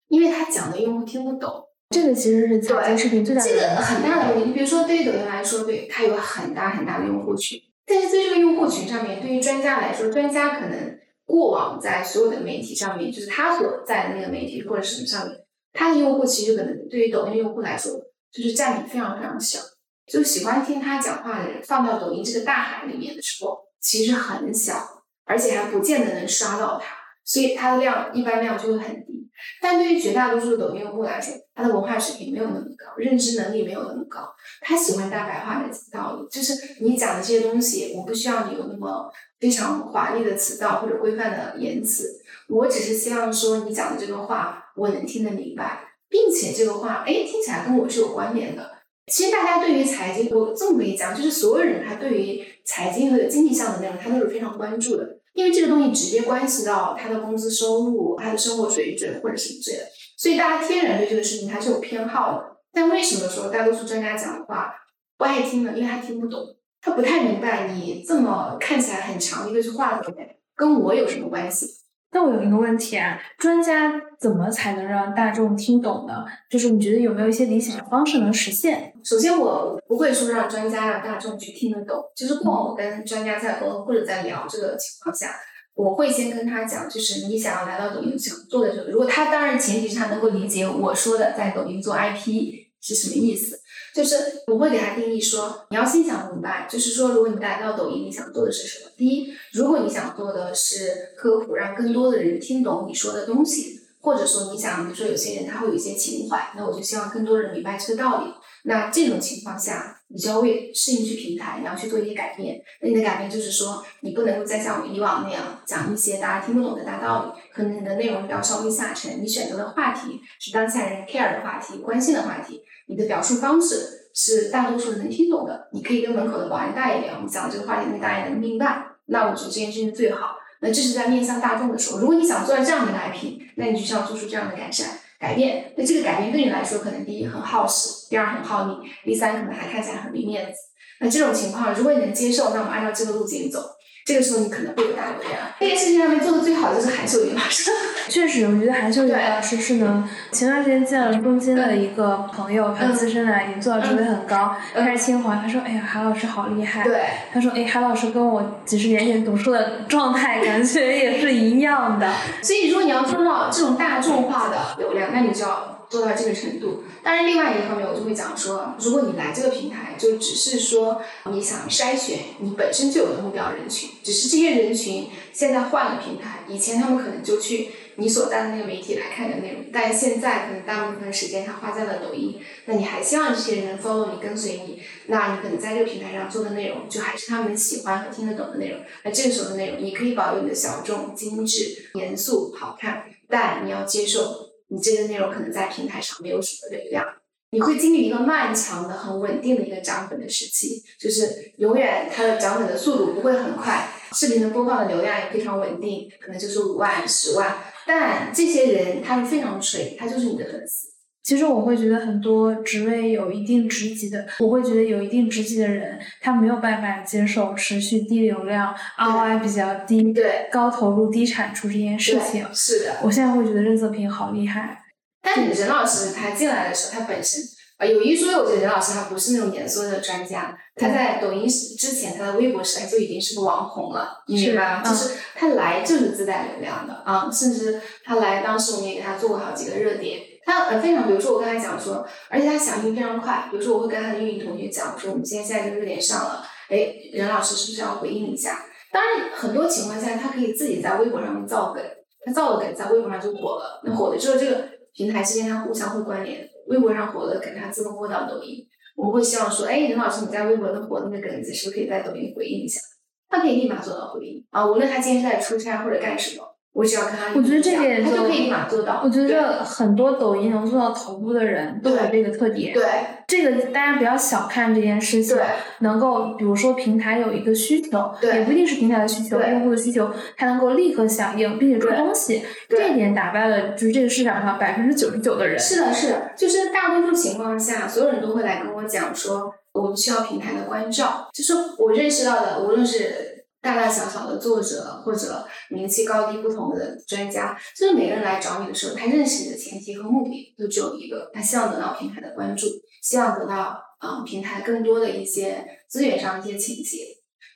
[0.07, 1.65] 因为他讲的用户听不懂。
[1.89, 4.49] 这个其实是抖音视频最大的这个很大的问题。
[4.49, 15.37] 你比如说，对于抖音来说，对它有很大很大的用户群，但是在这个用户群上面，对于专家来说，专家可能过往在所有的媒体上面，就是他所在的那个媒体或者什么上面，
[15.73, 17.93] 他的用户其实可能对于抖音的用户来说，
[18.31, 19.59] 就是占比非常非常小。
[20.05, 29.14] 就喜欢听他讲话的人，放到抖音这个大海里面的时候，其实很小，而且还不见得能刷到他，所以它的量一般量就会很低。
[29.61, 34.27] 但对于绝大多数的抖音用户来说，他的文化水平没有那么高，认知能力没有那么高，
[34.61, 48.71] 他喜欢大白话的道理，就是你讲的这些东西，我不需要你有那么非常华丽的词藻或者规范的言辞，我只是希望说你讲的这个话我能听得明白，并且这个话哎听起来跟我是有关联的。
[49.07, 59.83] 其实大家对于财经，我这么跟你讲，就是所有人他对于财经和经济上的内容，他都是非常关注的，因为这个东西直接关系到他的工资收入、他的生活水准或者什么之类的，
[60.17, 62.55] 所以大家天然对这个事情他是有偏好的。
[62.71, 64.73] 但为什么说大多数专家讲的话
[65.17, 65.73] 不爱听呢？
[65.75, 66.39] 因为他听不懂，
[66.81, 71.67] 他不太明白你这么看起来很长的一句话里面跟我有什么关系。
[72.15, 76.23] 那我有一个问题啊，专家怎么才能让大众听懂呢？
[76.49, 78.93] 就是你觉得有没有一些理想的方式能实现？
[79.03, 82.01] 首先，我不会说让专家让大众去听得懂。
[82.15, 85.35] 就是过往我跟专家在沟通或者在聊这个情况下，
[85.73, 93.59] 我会先跟他讲，就是你想要来到抖音想做的这个，如果他当然前提是他能够理解我说的在抖音做 IP 是什么意思。
[93.95, 98.91] 就是我会给他定义说，你要先想明白，就是说，如果你来到抖音，你想做的是什么？
[98.97, 108.33] 第一，如果你想做的是科普，让更多的人听懂你说的东西，或者说你想，比如说有些人他会有一些情怀，那我就希望更多人明白这个道理。
[108.65, 112.59] 那这种情况下，你就要为适应去平台，你要去做一些改变。
[112.81, 122.61] 那你的改变就是说，你不能够再像以往那样讲一些大家听不懂的大道理，可能你的内容要稍微下沉，你选择的话题是当下人 care 的话题，关心的话题。
[122.87, 130.37] 你的表述方式是大多数人能听懂的，你可以跟门口的保安大爷聊，你讲这个话题，那大爷能明白，那我觉得这件事情最好。
[130.61, 135.73] 那这是在面向大众的时候，如果你想做到这样的 IP，那你就需要做出这样的改善、改变。
[135.75, 140.57] 那这个改变对你来说，可能第一很耗时，第二很耗力，第三可能还看起来很没面子。
[141.01, 143.71] 那这种情况，如果你能接受，那我们按照这个路径走。
[144.05, 145.51] 这个时候你可能会有大流量。
[145.59, 147.71] 这件事情上面做的最好的就是韩秀云老师。
[148.07, 150.07] 确实，我觉得韩秀云老师是能。
[150.31, 155.35] 前段时间见了中间的一个朋友，他资深的经做到职位很高，他是清华。
[155.35, 157.01] 他说：“哎呀，韩老师好厉害。”对。
[157.33, 165.71] 他说：“哎，韩老师跟我几十年前读书的状态感觉也是一样的。”所以，如果你要做到这种大众化的流量，那你就要。
[165.89, 194.54] 做到这个程度，当然另外一个方面我就会讲说，如果你来这个平台，就只是说你想筛选你本身就有的目标人群，只是这些人群现在换了平台，以前他们可能就去你所在的那个媒体来看你的内容，但现在可能大部分时间他花在了抖音，那你还希望这些人 follow 你跟随你，那你可能在这个平台上做的内容就还是他们喜欢和听得懂的内容，那这个时候的内容你可以保留你的小众、精致、严肃、好看，但你要接受。
[194.75, 197.05] 你这个内容可能在平台上没有什么流量，
[197.51, 207.57] 你会经历一个漫长的、很稳定的一个涨粉的时期，就是永远它的涨粉的速度不会很快，视频的播放的流量也非常稳定，可能就是五万、十万，
[207.87, 210.94] 但这些人他是非常水，他就是你的粉丝。
[211.25, 222.45] 其实我会觉得很多职位有一定职级的，我会觉得有一定职级的人，他没有办法接受持续低流量、ROI 比较低、对高投入低产出这件事情。
[222.53, 222.97] 是的。
[223.01, 224.83] 我现在会觉得任泽平好厉害。
[225.23, 227.41] 但是任老师他进来的时候，他本身
[227.77, 234.83] 啊有一说一，我觉得任老师他不是那种严肃的专家，他在抖音之前，他的微博时代就已经是个网红了，你明白吗？
[234.83, 240.19] 就是他来就是自带流量的啊，甚至他来当时我们也给他做过好几个热点。
[240.45, 243.47] 他呃非常，比如说我跟他讲说，而且他响应非常快。
[243.49, 248.63] 比如说我会跟他的运营同学讲我说，我们现在现在这个热点上了，哎，任老师是不是要回应一下？
[248.93, 251.83] 当然，很多情况下他可以自己在微博上面造梗，
[252.23, 253.81] 他造了梗在微博上就火了。
[253.83, 258.65] 那火了之后，这个平台之间它互相会关联，微博上火了梗，它自动播到抖音。
[258.95, 262.79] 我们会希望说，哎，任老师你在微博的火那个梗子，是不是可以在抖音回应一下？
[263.27, 266.54] 他可以立马做到回应啊，无论他今天是在出差或者干什么。
[266.75, 269.01] 我只要跟他，我觉得这点他就可以立马做到。
[269.01, 272.73] 我觉得很多抖音能做到头部的人都有这个特点。
[272.73, 272.83] 对，
[273.25, 275.37] 这个大家不要小看这件事情。
[275.37, 275.45] 对，
[275.79, 282.43] 能够比如说平台有一个需求，对，也不一定是平台的需求，用户的需求，他能够立刻响应，并且出东西。
[282.67, 285.57] 这一点打败了就是这个市场上百分之九十九的人。
[285.57, 291.29] 是的，是的，就是大多数情况下，所有人都会来跟我讲说，我们需要平台的关照。
[291.33, 293.24] 就是我认识到的，无论是。
[293.65, 302.67] 大大小小的作者或者名气高低不同的专家，就是每个人来找你的时候，他认识你的前提和目的都只有一个，他希望得到平台的关注，
[303.01, 307.07] 希望得到啊平台更多的一些资源上的一些倾斜。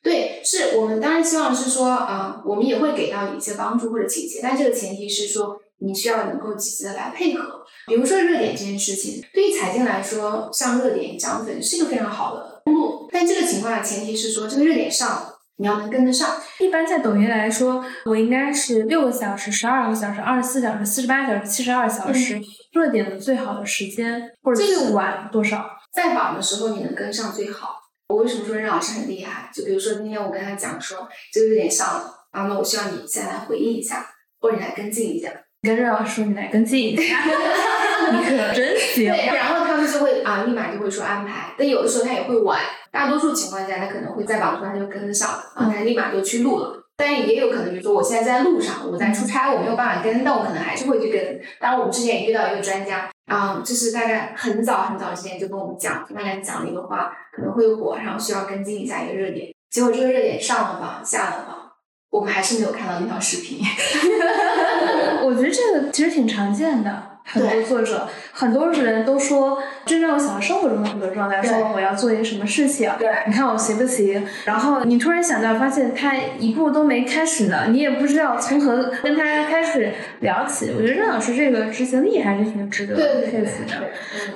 [0.02, 7.64] 对，是我们当然希望是说啊，我们也会给到你一些帮助或者倾斜，但这个前提是说你需要能够积极的来配合。
[7.86, 15.36] 比如说热点这件事情，对于财经来说，上热点涨粉是一个非常好的路，但这个情况下前提是说这个热点上。
[15.60, 16.38] 你要能跟得上。
[16.60, 22.42] 一般在抖音来说，我应该是六个小时、十二个小时、二十四小时、四十八小时、七十二小时
[22.72, 25.70] 热点的最好的时间，或者最晚多少？
[25.92, 27.76] 在榜的时候你能跟上最好。
[28.08, 29.50] 我为什么说任老师很厉害？
[29.54, 34.06] 就比如说今天我跟他讲说这个热点上了，啊，那我需要你现在来回应一下，
[34.40, 35.30] 或者你来跟进一下。
[35.62, 37.20] 跟任老师说你来跟进一下，
[38.14, 39.12] 你可真行。
[39.12, 41.54] 对，然后他们就会啊，立马就会说安排。
[41.58, 42.58] 但有的时候他也会晚。
[42.92, 46.76] 大多数情况下，他可能会在榜上他就跟得上了，啊，他立马就去录了。
[46.98, 51.40] 但也有可能，比如说我现在在路上，我在出差，我没有办法跟，但我可能还是会去跟。
[51.60, 59.48] 当然，我们之前也遇到一个专家，啊，就是大概很早很早之前就跟我们讲，大概讲了一个话可能会火，然后需要跟进一下一个热点。
[59.70, 61.72] 结果这个热点上了榜，下了榜，
[62.10, 63.60] 我们还是没有看到那条视频。
[65.24, 67.09] 我觉得这个其实挺常见的。
[67.24, 74.26] 很多作者，很多人都说，真正我想到生活中的很多状态，说我要做一些什么事情，对你看我行不行？
[74.46, 80.72] 然后你突然想到，发现他一步都没开始呢，你也不知道从何跟他开始聊起。
[80.76, 83.76] 我觉得任老师这个执行力还是挺值得佩服的。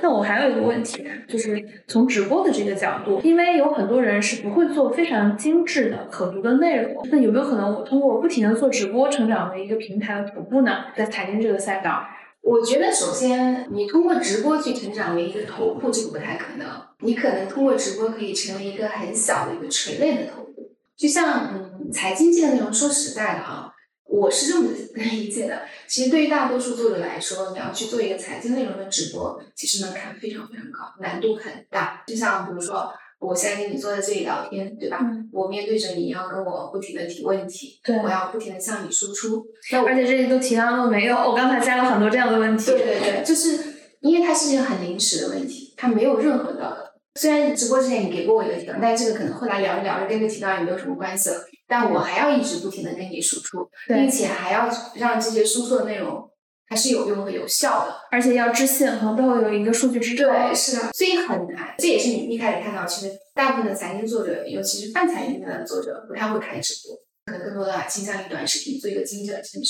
[0.02, 10.86] 那我还有一个问题，就是从直播的这个角度，因为有很多人是不会做非常精致的可读的内容，那有没有可能我通过不停的做直播，成长为一个平台的头部呢？
[10.96, 12.06] 在财经这个赛道？
[12.44, 16.68] 我觉得首先，你通过直播去成长为一个头部，这个不太可能。
[17.00, 20.76] 你可能通过直播可以成为一个很小的一个垂类的头部。
[20.96, 23.72] 就像嗯，财经界的内容，说实在的啊，
[24.06, 25.64] 我是这么 理解的。
[25.88, 32.04] 其实对于大多数作者来说，你要去做一个财经内容的直播，其实门槛非常非常高，难度很大。
[32.06, 32.94] 就像比如说。
[33.24, 35.00] 我现在跟你坐在这里聊天，对吧？
[35.32, 39.46] 我面对着你，要跟我不停的提问题，对我要不停的向你输出。
[39.72, 42.72] 那而且这些都提到都没有，我刚才加了很多这样的问题。
[42.72, 43.58] 对对对，就是
[44.02, 46.94] 因为它是一个很临时的问题，它没有任何的。
[47.16, 51.36] 虽然直播之前你给过我一个提纲，但这个可能后来聊着聊着跟这个提纲也没有什么关系了。
[51.68, 56.30] 但我还要一直不停的跟你输出，并且还要让这些输出的内容。
[56.74, 60.28] 还是有用和有效的，而且要知信，可能背后有一个数据支撑。
[60.28, 61.76] 对，是的，所以很难。
[61.78, 66.98] 这也是你一开始看到，其实大部分的财经作者，尤其是泛财经的作者，不太会开直播，
[67.28, 69.70] 可能更多的倾向于短视频，做一个精致的视频。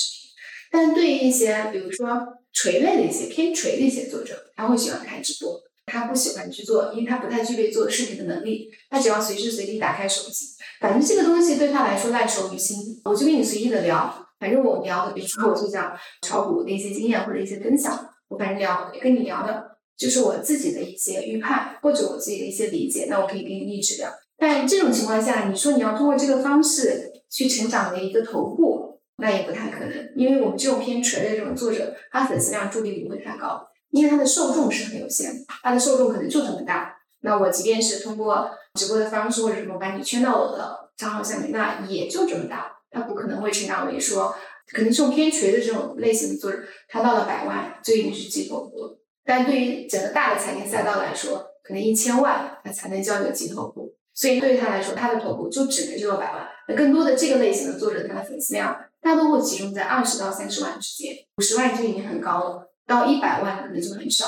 [0.72, 2.08] 但对于一些，比如说
[2.54, 8.70] 垂类的一些偏垂的一些作者，他会喜欢开直播，他不喜欢去做，因为他不太具备做视频的能力。
[8.90, 10.46] 他只要随时随地打开手机，
[10.80, 14.23] 反正这个东西对他来说烂熟于心，我就跟你随意的聊。
[14.44, 19.64] 反正我聊的，比如说我就讲炒股的一些经验或者一些分享，我反正聊跟你聊的
[19.98, 24.10] 就是我自己的一些预判或者我自己的一些理解，那我可以跟你一直聊。
[24.38, 35.32] 但这种情况下，你说你要通过这个方式去成长为一个头部，那也不太可能，因为我们这种偏垂的这种作者，他粉丝量注定不会太高，因为他的受众是很有限，
[35.64, 36.94] 他的受众可能就这么大。
[37.22, 44.34] 那我即便是通过直播的方式或者什么把你圈到我的账号下面，那也就这么大，他不可能会成长为说，
[44.72, 49.00] 可能这种偏垂的这种类型的作者，他到了百万就已经是极头部。
[49.26, 53.96] 但对于整个大的财经赛道来说，可能一千万他才能叫一个极头部。
[54.14, 56.48] 所以对于他来说，他的头部就只能只有百万。
[56.68, 64.28] 那更多的这个类型的作者，他的粉丝量大多会集中在二十到三十万之间，五十万就已经很高了，到一百万可能就很少，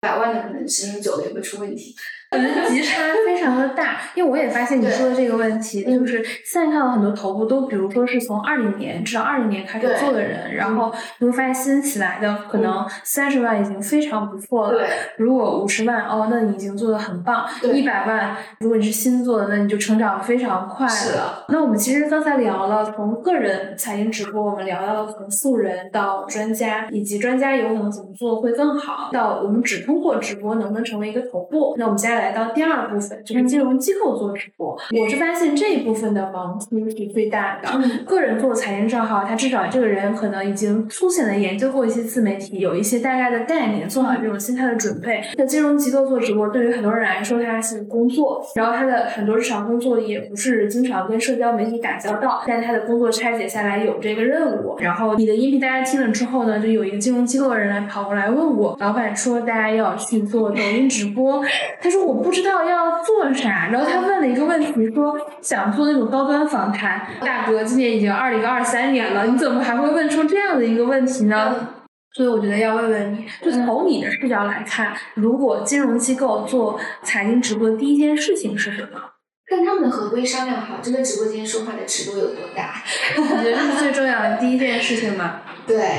[0.00, 1.94] 百万的可能时间久了也会出问题。
[2.34, 14.84] 可能极差非常的大，因为我也发现你说的这个问题，就是现在看到很多头部都，比如说是从二零年至少二零年开始做的人，然后你会发现新起来的可能三十万已经非常不错了。
[15.16, 17.46] 如果五十万哦，那你已经做的很棒。
[17.62, 21.44] 一百万，如果你是新做的，那你就成长非常快了。
[21.48, 31.76] 那我们其实刚才聊了从个人财经直播，我们聊到了从素人到专家，以及专家有可能怎么做会更好，到我们只通过直播能不能成为一个头部。
[31.78, 32.23] 那我们接下来。
[32.24, 34.74] 来到第二部分，就是金融机构做直播。
[34.98, 37.68] 我是发现这一部分的盲区是最大的。
[38.06, 45.22] 个人做财经账号，他至少这个人可能已经粗浅的研究过一些自媒体，有一些大概的概念，做好这种心态的准备。
[45.36, 54.78] 那金融机构做直播，对于很多人来说，他是工作，然后他的很多日常工作也不是经常跟社交媒体打交道，但他的工作拆解下来有这个任务。
[54.80, 61.44] 然后你的音频大家听了之后呢，就有一个金融机构的人来跑过来问我，老板说大家要去做抖音直播，
[61.82, 62.13] 他说我。
[62.14, 67.04] 我不知道要做啥，然后他问了一个问题，说想做那种高端访谈。
[67.20, 71.68] 大哥，今年已经二零二三年了，你怎么还会问出这样的一个问题呢？
[72.12, 79.00] 所以我觉得要问问你，就从你的视角来看，如果金融机构做财经直播的第一件事情是什么？
[79.46, 82.82] 跟他们的合规商量好，这个直播间说话的尺度有多大？
[83.16, 85.40] 我觉得这是最重要的第一件事情嘛。
[85.66, 85.90] 对。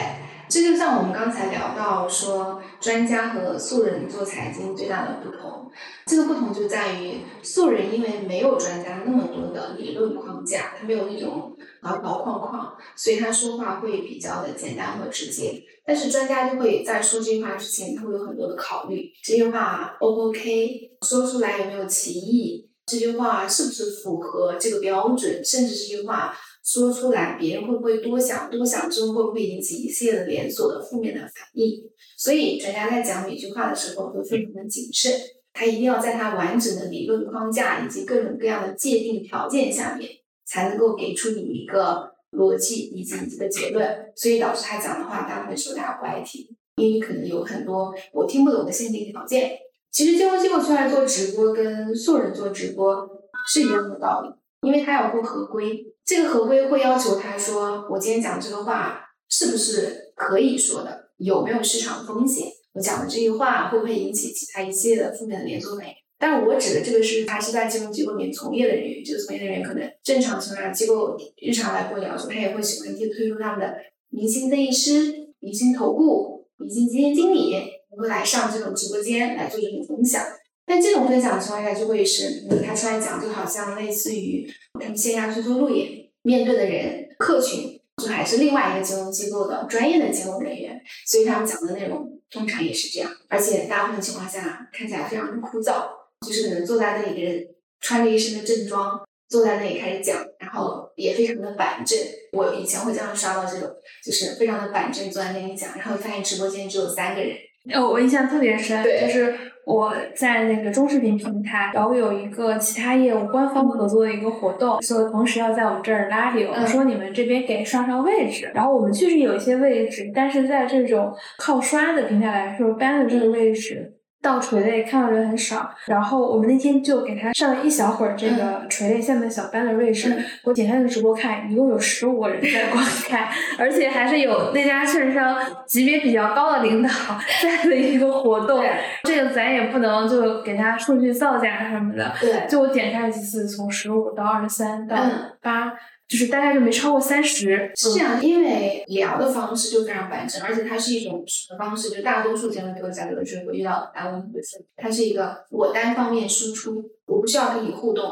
[0.48, 5.72] 这就像我们刚才聊到说，专家和素人做财经最大的不同，
[6.06, 15.64] 这个不同就在于素人因为没有专家那么多的理论框架，他没有那种条条框框，所以他说话会比较的简单和直接。
[15.84, 26.38] 但是专家就会在说这句话之前，他会有很多的考虑，这句话 O 不 OK，说出来有没有歧义，这句话是不是符合这个标准，甚至这句话。
[26.68, 28.50] 说出来，别人会不会多想？
[28.50, 31.80] 多想之后会不会引起一系列的连锁的负面的反应？
[32.26, 35.14] 所以专家在讲每句话的时候都非常的谨慎，
[35.54, 40.10] 他一定要在他完整的理论框架以及各种各样的界定条件下面，
[40.44, 44.12] 才能够给出你一个逻辑以及一个结论。
[44.16, 46.48] 所以导致他讲的话，大部分时候大家不爱听，
[46.78, 49.52] 因为可能有很多我听不懂的限定条件。
[49.92, 53.08] 其实金融机构出来做直播跟素人做直播
[53.54, 54.30] 是一样的道理。
[54.68, 59.00] 因为他要过合规，这个合规会要求他说，我今天讲这个话
[59.30, 62.48] 是不是可以说的，有没有市场风险？
[62.74, 65.94] 我讲的这句话会不会引起其他一系列的负面的连锁反应？
[66.18, 73.76] 但我指的这个是，他是在金融机构里面从业的人员，这个从业人员可能正常情况下，机构日常来过聊的时候，他也会喜欢去推出他们的
[74.10, 77.52] 明星分析师、明星投顾、明星基金经理，
[77.92, 80.24] 能够来上这种直播间来做这种分享。
[80.66, 95.88] 但这种分享的情况下，就会是他出来讲，就好像类似于他们线下去做路演，面对的人客群就还是另外一个金融机构的专业的金融人员，所以他们讲的内容通常也是这样，而且大部分情况下看起来非常的枯燥，
[96.26, 97.48] 就是可能坐在那里的人
[97.80, 101.98] 穿着一身的正装，坐在那里开始讲，然后也非常的板正。
[102.34, 103.70] 我以前会经常刷到这种，
[104.04, 107.38] 就是非常的板正坐在那里讲，然后发现直播间只有三个人。
[107.74, 109.55] 哦，我印象特别深，就是。
[109.66, 118.52] 我在那个中视频平台，然后有一个其他业务官方合作的一个活动，所以同时要在我们这儿拉流，说你们这边给上上位置。
[118.54, 123.95] 然后我们确实有一些位置，但是在这种靠刷的平台来说，搬的这个位置。
[124.26, 130.18] 到垂类看到人很少，然后我们那天就给他上了一小会儿这个垂类下面小班的位置。
[130.44, 133.28] 我点开那个直播看，一共有十五个人在观看，
[133.60, 136.90] 而且还是有那家券商级别比较高的领导
[137.44, 138.64] 在的一个活动。
[139.04, 142.12] 这个咱也不能就给他数据造假什么的。
[142.20, 144.98] 对，就我点开了几次，从十五到二十三到
[145.40, 145.72] 八。
[146.08, 151.90] 就是大概就没超过三十，是这样，因为聊的方式就非常完整，而且它是一种什么方式？
[151.90, 158.04] 就大多数金融机构价格的时候会遇到大问题的是，它是一个我单方面输出，我不需要跟你互动，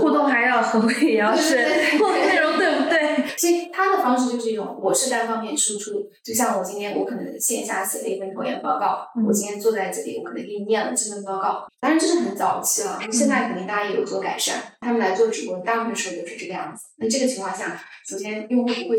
[0.00, 3.24] 互动还要合规，也要是内容对不对？
[3.36, 11.66] 其实他的方式就是一种，我是单方面输出，就像我今天我可能线下写了一份投研报告，我今天坐在这里，我可能给你念了这份报告。
[11.80, 14.62] 当然这是很早期了，现在肯定大家也有做改善。
[14.80, 16.84] 他们来做直播，大部分时候都是这个样子。
[16.98, 18.96] 那这个情况下，首先用户不会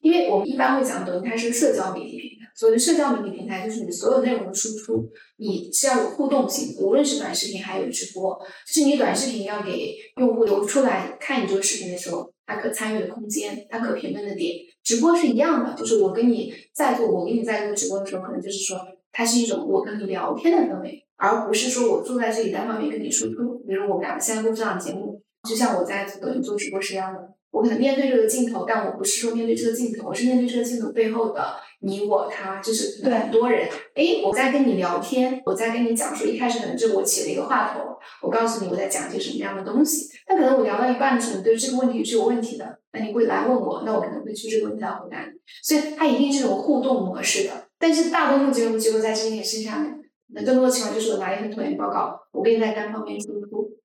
[0.00, 18.78] 因为我们一般会讲抖音它是个社交媒体平台，所谓的社交媒体平台就是你所有内容的输出，你是要有互动性，无论是短视频还有直播，就是你短视频要给用户留出来看你这个视频的时候，他可参与的空间，他可评论的点，直播是一样的，就是我跟你在做，我跟你在做直播的时候，可能就是说
[19.10, 23.58] 它是一种我跟你聊天的氛围，而不是说我坐在这里单方面跟你输出。
[23.66, 27.33] 比如我们两个现在录这档节目，就像我在抖音做直播是一样的。
[27.54, 33.68] 我可能面对这个镜头，但我不是说面对这个镜头，我是面对这个镜头背后的你、我、他，就是很多人。
[33.94, 36.26] 哎，我在跟你聊天，我在跟你讲述。
[36.26, 40.08] 一开始可能就我起了一个话头，我告诉你我在讲些什么样的东西。
[40.26, 45.30] 但可能我聊到一半的时候，你对这个问题是有问题的，那你会来问我，那我可能会去这个问题来回答你。
[45.62, 47.50] 所以它一定是种互动模式的。
[47.78, 49.94] 但是大多数金融机构在这件事上面，
[50.34, 53.43] 那更多的情况就是我拿一份拖延报告，我给你在单方面输出。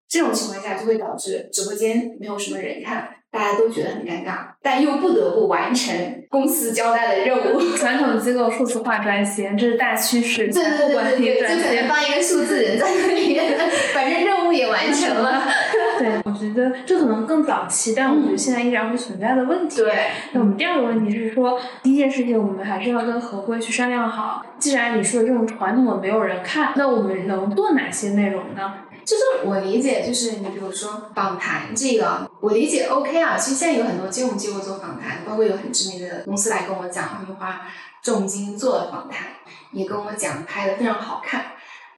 [0.10, 3.10] 这种情况下就会导致直播间没有什么人看。
[3.32, 5.96] 大家都觉得很尴尬，但又不得不完成
[6.32, 7.62] 公司交代的任务。
[7.78, 10.48] 传统机构数字化转型，这是大趋势。
[10.48, 13.40] 对对对对对，就可能放一个数字人在那里，
[13.94, 15.44] 反正任务也完成了。
[16.00, 19.84] 对，我觉得这可能更早期，但我觉得现在依然会存在的问题。
[19.84, 19.94] 对。
[20.32, 24.44] 那我们第二个问题是说，第一件事情我们还是要跟合规去商量好。
[24.58, 28.74] 既然你说这种传统的没有人看，那我们能做哪些内容呢？
[29.10, 33.36] 就是我理解，就是你比如说访谈这个，我理解 OK 啊。
[33.36, 37.60] 其实现在有很多金融机构做访谈，包括有很知名的公司来跟我讲，他们花
[38.04, 39.26] 重金做了访谈，
[39.72, 41.54] 也跟我讲拍的非常好看。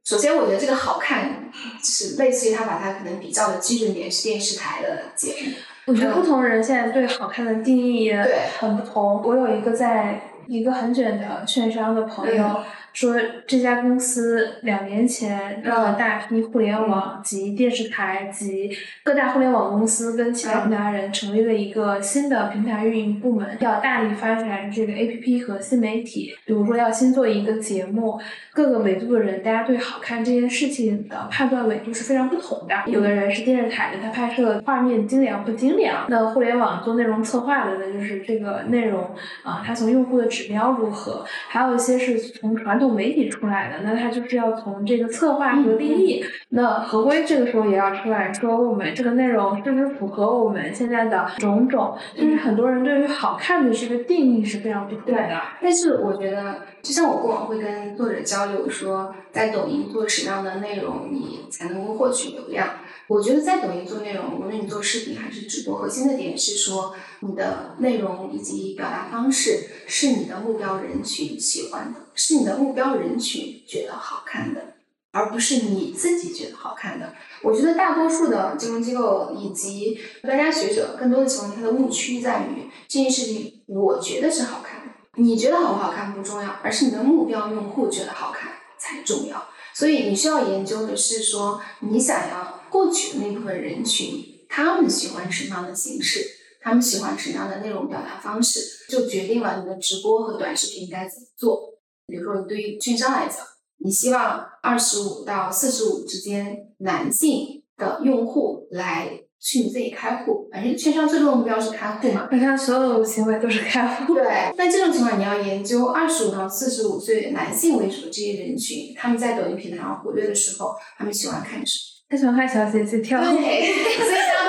[0.06, 1.52] 首先，我觉得这个好看，
[1.82, 5.52] 就是类似于他把它可能比较的基准点是电视台的节目。
[5.88, 9.22] 我觉得不同人现在对好看的定义对很不同。
[9.22, 12.62] 我有一个在一个很卷的券商的朋友。
[12.94, 13.16] 说
[13.48, 18.70] 这家公司两年前让了大批互联网及电视台及
[19.04, 26.36] 各大互联网公司跟其他平台人成立了一个新的平台运营部门，要大力发展这个 APP 和新媒体。
[26.46, 28.20] 比如说要新做一个节目，
[28.54, 32.76] 各个维度的人，大家对好看这件事情的判断维度是非常不同的。
[32.88, 39.02] 有的人是电视台的，他拍摄画面精良不精良；那互联网做内容策划的，呢就是这个内容
[39.44, 41.26] 啊，它从用户的指标如何？
[41.48, 51.96] 还有一些是从传统媒体出来的，那他就是要从这个策划和立意，那合规这个时候也要出来说，我们这个内容是不是符合我们现在的种种？
[52.18, 55.42] 就是很多人对于好看的这个定义是非常不对的。
[55.62, 62.68] 但是我觉得，就像我过往会跟作者交流说，在抖音做什么样的内容，你才能够获取流量。
[63.08, 74.76] 我觉得在抖音做内容，无论你做视频还是直播，核心的点是说你的内容以及表达方式是你的目标人群喜欢的，是你的目标人群觉得好看的，
[75.12, 77.16] 而不是你自己觉得好看的。
[77.42, 89.50] 我觉得大多数的金融机构以及专家学者，更多的情况它的误区在于这件事情，我觉得是好看的，你觉得好不好看不重要，而是你的目标用户觉得好看才重要。
[89.74, 92.60] 所以你需要研究的是说，你想要。
[92.72, 96.26] 获取的那部分人群，他们喜欢什么样的形式？
[96.62, 101.71] 他们喜欢什么样的内容表达方式，就决定了你的直播和短视频该怎么做。
[102.12, 103.38] 比如说，你对于券商来讲，
[103.78, 109.10] 你希望二十五到四十五之间男性的用户来
[109.40, 112.28] 去你自己开户，反正券商最终的目标是开户嘛。
[112.30, 114.14] 券商，所有行为都是开户。
[114.14, 114.24] 对。
[114.58, 121.92] 那这种情况，你要研究二十五到四十五岁男性为主的这些人群，他们在抖音平台上活跃的时候，他们喜欢看什么？
[122.12, 124.41] 他喜欢看小姐姐跳舞，对，所以大多数券商就会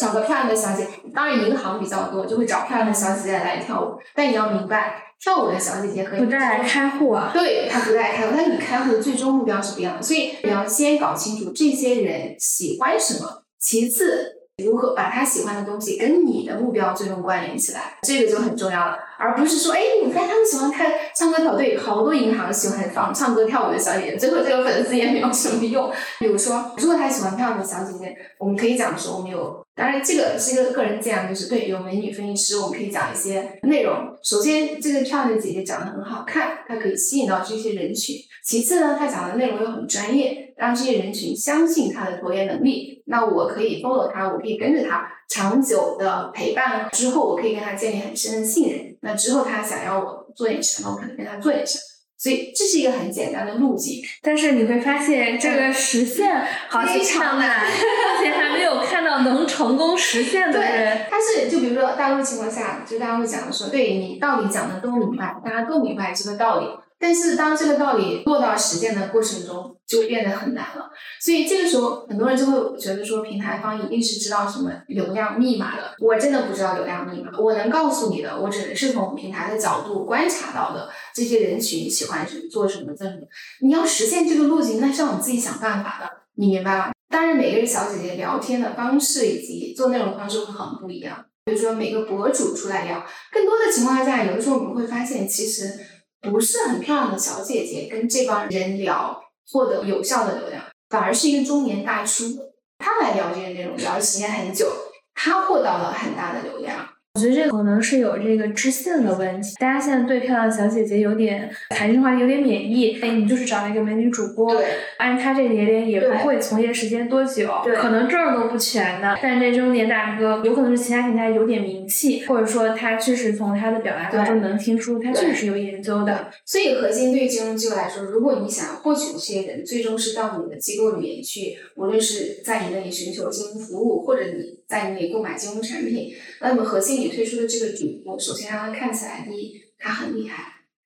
[0.00, 3.98] 找个漂亮的小姐，当然银行比较多，就会找漂亮的小姐姐来跳舞。
[4.14, 14.36] 但你要明白，跳舞的小姐姐和不带开户啊，对，她不带开户，但你开户的最终目标是不一样的，所以你要先搞清楚这些人喜欢什么，其次。
[14.62, 25.90] 如何把他喜欢的东西跟你的目标最终关联起来，这个就很重要了，而不是说，哎，你看他们喜欢看唱歌跳队，好多银行喜欢放唱歌跳舞的小姐姐，最后这个粉丝也没有什么用。
[26.18, 34.14] 比如说，如果他喜欢漂亮的小姐姐，我们可以讲说，我们有，当然这个是一个个人建议，就是对，有美女分析师，我们可以讲一些内容。
[34.22, 38.16] 首先，这个漂亮的姐姐长得很好看，她可以吸引到这些人群。
[38.44, 43.02] 其次呢，她讲的内容又很专业，让这些人群相信她的拖延能力。
[43.06, 48.94] 那我可以 follow 她，我可以跟着她，长久的陪伴之后，我可以跟她建立很深的信任。
[49.00, 51.80] 那之后她想要我做点什么，我可能跟她做点什么。
[52.20, 54.02] 所以这是一个很简单的路径。
[54.20, 56.30] 但是你会发现，这个实现
[56.68, 61.06] 好非常难， 而且还没有看到能成功实现的人。
[61.08, 66.66] 他是就比如说大多数情况下，就大家会讲的说，对你道理讲的都明白，大家都明白这个道理。
[67.02, 70.90] 但是当这个道理落到实践的过程中，就变得很难了。
[71.18, 75.94] 所以这个时候，很多人就会觉得说，平台方一定是知道什么流量密码的。
[75.98, 80.90] 我真的不知道流量密码，我能告诉你的，我只能是从平台的角度观察到的
[81.20, 83.20] 这些人群喜欢什么，做什么，做什么。
[83.60, 86.92] 你要实现这个路径，那是要你自己想办法的，你明白吧？
[87.10, 91.26] 当然，每个人小姐姐聊天的方式以及做内容方式会很不一样。
[91.44, 95.78] 比如说，每个博主出来聊，更多的情况下，有的时候我们会发现，其实。
[96.22, 99.18] 不是很漂亮的小姐姐跟这帮人聊
[99.50, 102.36] 获得有效的流量，反而是一个中年大叔，
[102.76, 104.70] 他来聊这些内容，聊的时间很久，
[105.14, 106.89] 他获到了很大的流量。
[107.14, 113.00] 我觉得这可能是有这个知性的问题，大家现在对漂亮小姐姐有点谈情话有点免疫。
[113.00, 114.56] 哎，你就是找了一个美女主播，
[114.96, 119.18] 按她这年龄也不会从业时间多久，可能证都不全的。
[119.20, 126.30] 但这中年大哥有可能是其他平台有点名气，或者说他确实从他的表达当中能听出他确实有研究的。
[126.46, 137.00] 所以核心对于金融机构来说，如果你想获取这些人，最终是到你的机构里面去，无论是在你那里寻求金融服务，或者你在你那里购买金融产品，那么核心。
[137.00, 140.44] 你推出的这个主播，首先让他看起来，第一，他很厉害。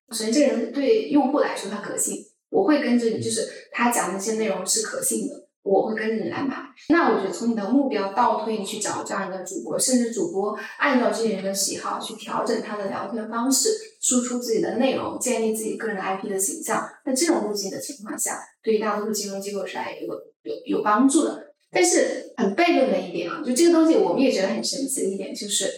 [0.09, 2.17] 首先，这个人对用户来说他可信，
[2.49, 6.57] 我会跟着你，就是他讲的那些内容是可信的，我会跟着你来买。
[6.89, 13.69] 那我觉得从你的目标倒推，你去找这样一个主播，甚至主播按照这些人的喜好去调整他的聊天方式，
[14.01, 16.89] 输出自己的内容，建立自己个人 IP 的形象。
[17.05, 20.07] 在这种路径的情况下，对于大多数金融机构是来有
[20.41, 21.44] 有有帮助的。
[21.75, 25.69] 但是很悖论的一点啊，就这个东西我们也觉得很神奇的一点就是。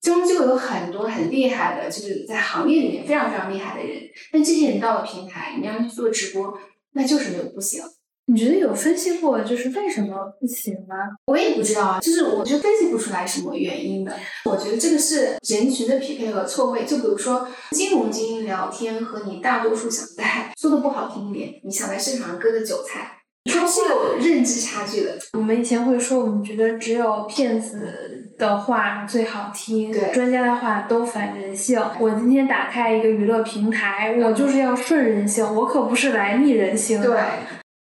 [0.00, 4.00] 终究有很多很厉害的，就是在行业里面非常非常厉害的人，
[4.32, 6.56] 但这些人到了平台，你让去做直播，
[6.92, 7.82] 那就是没有不行。
[8.26, 10.94] 你觉得有分析过，就是为什么不行吗？
[11.26, 14.16] 我也不知道啊，就是我就分析不出来什么原因的。
[14.44, 16.86] 我觉得这个是人群的匹配和错位。
[16.86, 23.17] 就比如说金融精英聊天和你大多数想在说的不好听一点，你想在市场上割的韭菜。
[23.48, 25.18] 它是有认知差距的。
[25.32, 31.80] 我们以前会说，我们觉得只有骗子的话最好听，专家的话都反人性。
[31.98, 37.06] 我今天打开一个娱乐平台，我就是要顺人性，我可不是来逆人性的。
[37.06, 37.20] 对。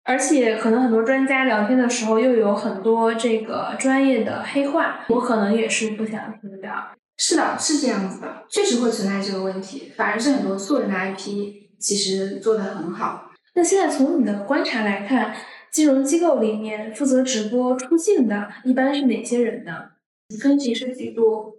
[0.06, 6.68] 而且可能很多专家聊天的时候，又有很多这个专业的黑话，我可能也是不想听的。
[7.16, 9.92] 是的，是这样子的，确实会存在这个问题。
[9.96, 13.30] 反而是很多素人的 IP 其实做的很好。
[13.54, 15.34] 那现在从你的观察来看，
[15.70, 19.90] 金融机构里面负责直播出镜的一般是哪些人呢？
[20.40, 21.54] 分析师居多，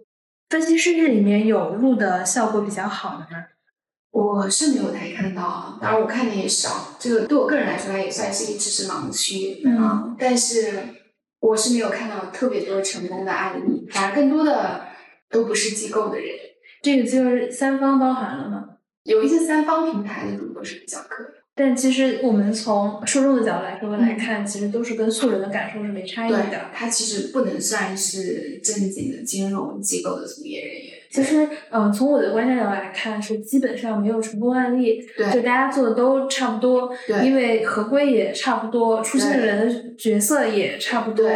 [0.50, 3.44] 分析师这里面有录的效果比较好的吗？
[4.10, 10.14] 我是没有太看到，当然我看的也少，这个对我个人来说，它也算是一个知识盲区啊。
[10.18, 10.72] 但是
[11.40, 14.86] 我是没有看到特别多成功的案例，反而更多的
[15.30, 16.28] 都不是机构的人。
[16.82, 18.64] 这个就是三方包含了吗？
[19.04, 21.26] 有一些三方平台的主播是比较可以。
[21.58, 26.70] 但其实我们从受众的角度来说来看，其实都是跟素人的感受是没差异的。
[26.74, 30.92] 他其实不能算是正经的金融机构的从业人员。
[31.10, 35.00] 其实，嗯，从我的观察角度来看，是基本上没有成功案例。
[35.16, 36.90] 对，就大家做的都差不多。
[37.06, 41.26] 对，因为合规也差不多，出现的人的角色也差不多，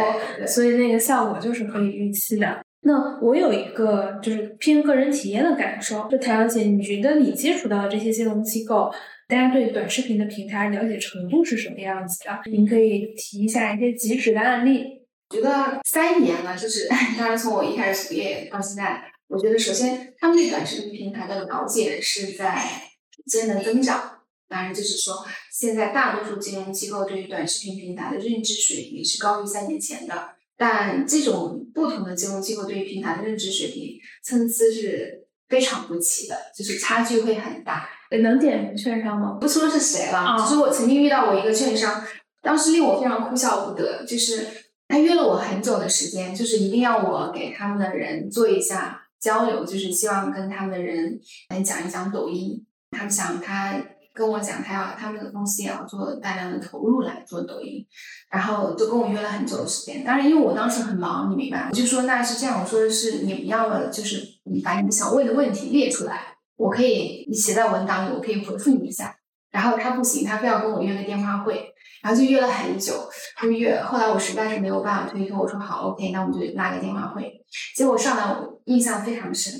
[0.45, 2.63] 所以那个效果就是可以预期的。
[2.83, 8.91] 那我有一个就是偏个人体验的感受，就谭小姐，你觉得你接触到的这些金融机构？
[9.31, 12.41] 大家对短视频的平台了解程度是什么样子的？
[12.51, 14.83] 您可以提一下一些及时的案例。
[15.29, 22.61] 觉得三年了，就是当然从我一开始从业到现在，我觉得首先他们对短视频平台的了解是在
[23.09, 24.19] 逐渐的增长。
[24.49, 37.87] 当然，就是说现在大多数金融机构对于短视频平台的认知水平是高于三年前的，但这种不同的金融机构对于平台的认知水平参差是非常不齐的，就是差距会很大。
[38.17, 39.37] 能点名券商吗？
[39.39, 42.03] 不说是谁了，只是我曾经遇到过一个券商，
[42.41, 44.05] 当时令我非常哭笑不得。
[44.05, 44.47] 就是
[44.87, 52.65] 他约了我很久的时间，就是一定要我给他们的人做一下交流，就是希望跟他们的人来讲一讲抖音。
[52.91, 53.81] 他们想他
[54.13, 57.85] 跟我讲，他要他们的公司也要做大量的投入来做抖音，
[58.29, 60.03] 然后就跟我约了很久的时间。
[60.03, 61.69] 当然，因为我当时很忙，你明白？
[61.69, 66.30] 我就说那是这样，我说的是你们要么就是你把你们想问的问题列出来。
[66.61, 69.15] 我可以你写在文档里，我可以回复你一下。
[69.49, 73.09] 然后他不行，他非要跟我约个电话会，然后就约了很久，
[73.41, 73.81] 就约。
[73.81, 77.33] 后来我实在是没有办法推脱，我说好，OK，那我们就拉个电话会。
[77.75, 79.53] 结果上来我印象非常深，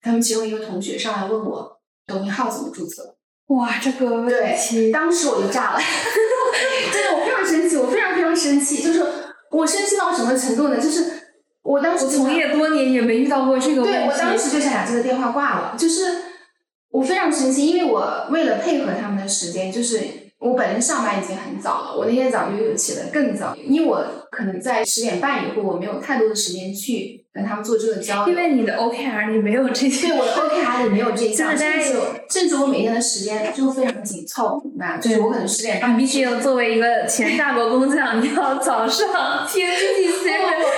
[0.00, 3.16] 他们其中一个同学上来问我抖音号怎么注册。
[3.48, 5.78] 哇，这个对，当时我就炸了，
[6.90, 9.04] 真的，我非常生气，我非常非常生气，就是
[9.50, 10.80] 我生气到什么程度呢？
[10.80, 11.18] 就是。
[11.60, 15.74] 我当时从业多年也没遇到过这个对我当时就想把这个电话挂了。
[15.76, 16.02] 就是
[16.98, 20.00] 我非常生气，因为我为了配合他们的时间，就是
[20.40, 28.34] 我本身上班已经很早了，我那天早就又起得更早，因为我可能在十点半以后，我没有太多的时间去跟他们做这个交流。
[28.34, 31.92] 因为你的 OKR 里没有这些，对我的 OKR 里没有这一项，甚至
[32.28, 34.98] 甚至我每天的时间就非常紧凑，明白？
[34.98, 39.06] 就是我可能十点半你必须要作为一个前大国工匠，你要早上
[39.46, 40.32] 听 TTC，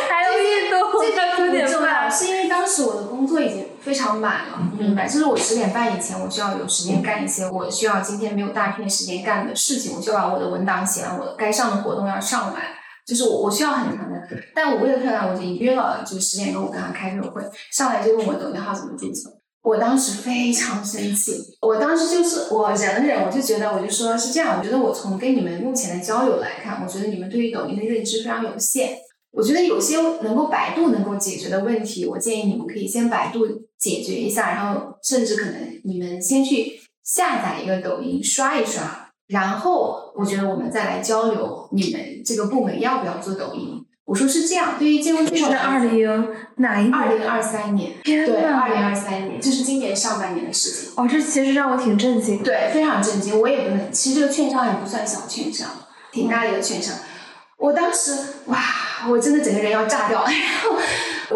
[0.07, 5.09] 还有运动，这到九点不重要，是因为当时我的工作已经非常满了，明白？
[5.09, 12.63] 就是我十点半以前，我需要有时间干一些我需要今天没有大片时间干的事情，我就把我的文档写完，我该上的活动要上完，
[13.07, 14.21] 就是我我需要很长的。
[14.55, 19.31] 但我为了漂亮，我就约了就是十点钟我跟他开这个会，上来就问我抖音号怎么注册。
[19.63, 28.97] 我当时非常生气，我当时就是我忍了忍，我就觉得我就说是这样，我觉得我从跟你们目前的交流来看，我觉得你们对于抖音的认知非常有限。
[29.33, 33.47] 我觉得有些能够百度能够解决的问题，我建议你们可以先百度
[33.79, 43.85] 解决一下，然后甚至可能你们先去下载一个抖音刷一刷，然后我觉得我们再来交流你们这个部门要不要做抖音。
[44.07, 46.93] 我说是这样，对于金融机构是二零哪一年？
[46.93, 50.91] 二零二三年，对，呐二零二三年，这是今年上半年的事情。
[50.97, 52.43] 哦，这其实让我挺震惊。
[52.43, 53.41] 对，非常震惊。
[53.41, 55.71] 我也不能，其实这个券商也不算小券商，
[56.11, 56.97] 挺大的一个券商。
[57.57, 58.17] 我当时
[58.47, 58.59] 哇，
[59.09, 60.25] 我真的整个人要炸掉。
[60.29, 60.33] 然
[60.63, 60.77] 后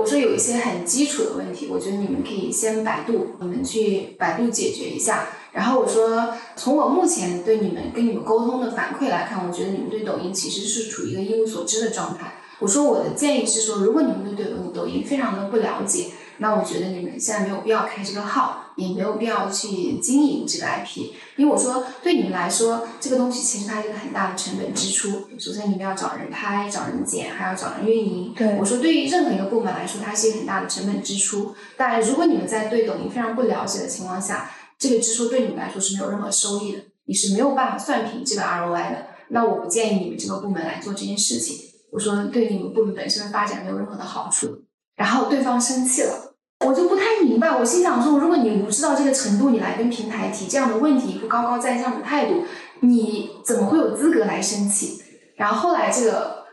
[0.01, 5.29] 我说有一些很基础的问题，我觉得你们可以先百度，你们去百度解决一下。
[5.53, 12.35] 然后我说，从我目前对你们跟你们沟通的反馈来看，我觉得你们对抖音其实是处于一个一无所知的状态。
[12.59, 16.07] 我说我的建议是说，如果你们对抖音抖音非常的不了解，
[16.45, 25.23] 那我觉得你们现在没有必要开这个号，也没有必要去经营这个 IP，因为我说对你们来说，这个东西其实它是一个很大的成本支出。
[25.39, 28.35] 首先你们要找人拍、找人剪，还要找人运营。
[28.37, 31.55] 对我说对于任何一个部门来说，它是一个很大的成本支出。
[31.79, 39.07] 当然，如果你们在对抖音非常不了解的情况下，这个支出对你们来说是没有任何收益的，你是没有办法算平这个 ROI 的。
[39.29, 41.57] 那我不建议你们这个部门来做这件事情。
[41.91, 44.63] 我说对你们部门本身的发展没有任何的好处。
[44.95, 46.34] 然后对方生气了，
[46.65, 47.51] 我就不太明白。
[47.51, 52.45] 我心想说，如果你无知到这个程度，你来跟平台提这样的问题，一副高高在上的态度，
[52.81, 55.03] 你怎么会有资格来生气？
[55.37, 56.45] 然后后来这个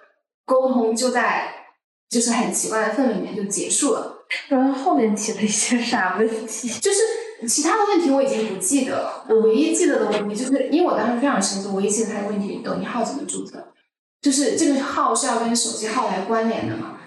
[0.46, 1.54] 沟通就在
[2.10, 4.26] 就是很奇怪的氛围里面就结束了。
[4.48, 6.70] 然后后面提了一些啥问题？
[6.80, 13.64] 就是其他的问题我已经不记得了，我唯一记得的问题就是，因为我当时非常生气，唯一记得他的问题，抖音号怎么注册？
[14.22, 17.00] 就是这个号是要跟手机号来关联的嘛？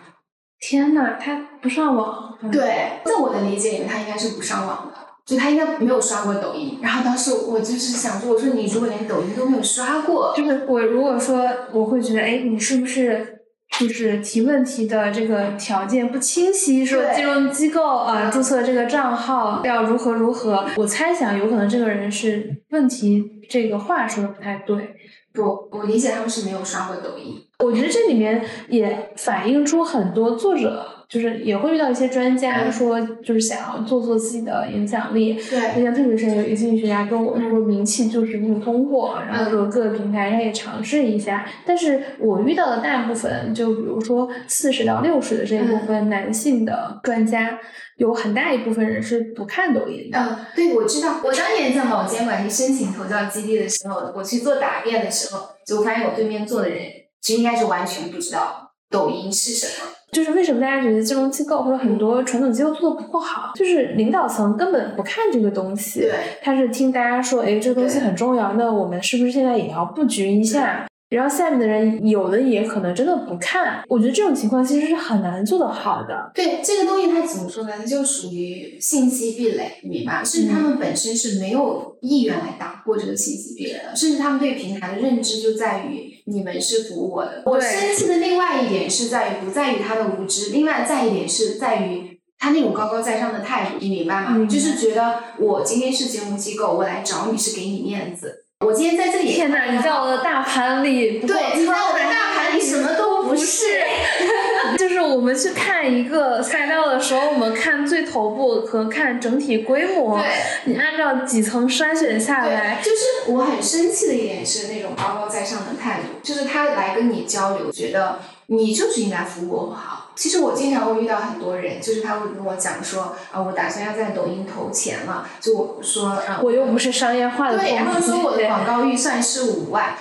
[0.60, 2.38] 天呐，他不上网。
[2.50, 4.94] 对，在我的理解里面，他应该是不上网的，
[5.24, 6.78] 就他应该没有刷过抖音。
[6.82, 13.40] 然后当时我就是想说，我说你如果连抖音都没有刷过，就是我如果说我会觉得，哎，你是不是
[13.78, 16.84] 就是提问题的这个条件不清晰？
[16.84, 20.66] 说金融机构啊、嗯注册这个账号要如何如何？
[20.76, 24.96] 我猜想有可能这个人是问题这个话说的不太对。
[25.32, 27.43] 不，我理解他们是没有刷过抖音。
[27.58, 35.34] 我觉得这里面也反映出很多作者，就是也会遇到一些专家嗯说，就是想要做做自己的影响力。
[35.34, 41.46] 对印象特别深，有一个经济学家跟我说，名气就是硬通货，然后说各个平台他也尝试一下。
[41.64, 47.58] 但是我遇到的大部分，就比如说四十到六十的这一部分男性的专家，
[47.98, 50.18] 有很大一部分人是不看抖音的。
[50.18, 51.20] 嗯，对，我知道。
[51.22, 56.80] 我当年在某监管局申请投教基地的时候，我去做答辩的时候，就发现我对面坐的人
[57.24, 59.90] 其实应该是完全不知道抖音是什么。
[60.12, 66.12] 就是为什么大家觉得金融机构或者很多传统机构做的不够好，就是领导层根本不看这个东西，对，
[66.42, 70.86] 他是听大家说，哎，这个东西很重要，那我们是不是现在也要布局一下？
[71.10, 76.30] 然后下面的人有的也可能真的不看，我觉得这种情况其实是很难做得好的。
[76.34, 77.72] 对这个东西，它怎么说呢？
[77.76, 80.24] 它就属于信息壁垒，你明白吗？
[80.24, 87.42] 甚至他们本身是没有意愿来打破这个信息壁垒的，甚至他们对平台的认知就在于你们是服务我的。
[87.46, 92.12] 我生气的另外一点是在于不在于他的无知，另外再一点是在于。
[92.36, 94.28] 他那种高高在上的态度，你明白吗？
[94.32, 98.44] 嗯就是觉得我今天是节目机构，我来找你是给你面子。
[98.60, 103.03] 我今天在这里，天哪，你在我的大盘里，对，你在我的大盘里什么都
[103.34, 103.64] 不是。
[104.78, 110.26] 就是我们去看一个赛道的时候，我们看最头部和看整体规模，对，
[110.64, 120.10] 你按照几层筛选下来，，就是我很生气的一点是那种高高在上的态度，就是他来跟你交流，觉得你就是应该服务我好。
[120.16, 129.94] 其实我经常会遇到很多人，就是他会跟我讲说，啊，我打算要在抖音投钱了，就我说，啊，我又不是商业化的对，然后说我的广告预算是五万。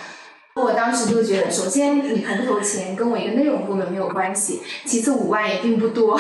[0.56, 6.20] 我当时就觉得，首先你投不投钱跟我一个内容部门没有关系，其次五万也并不多，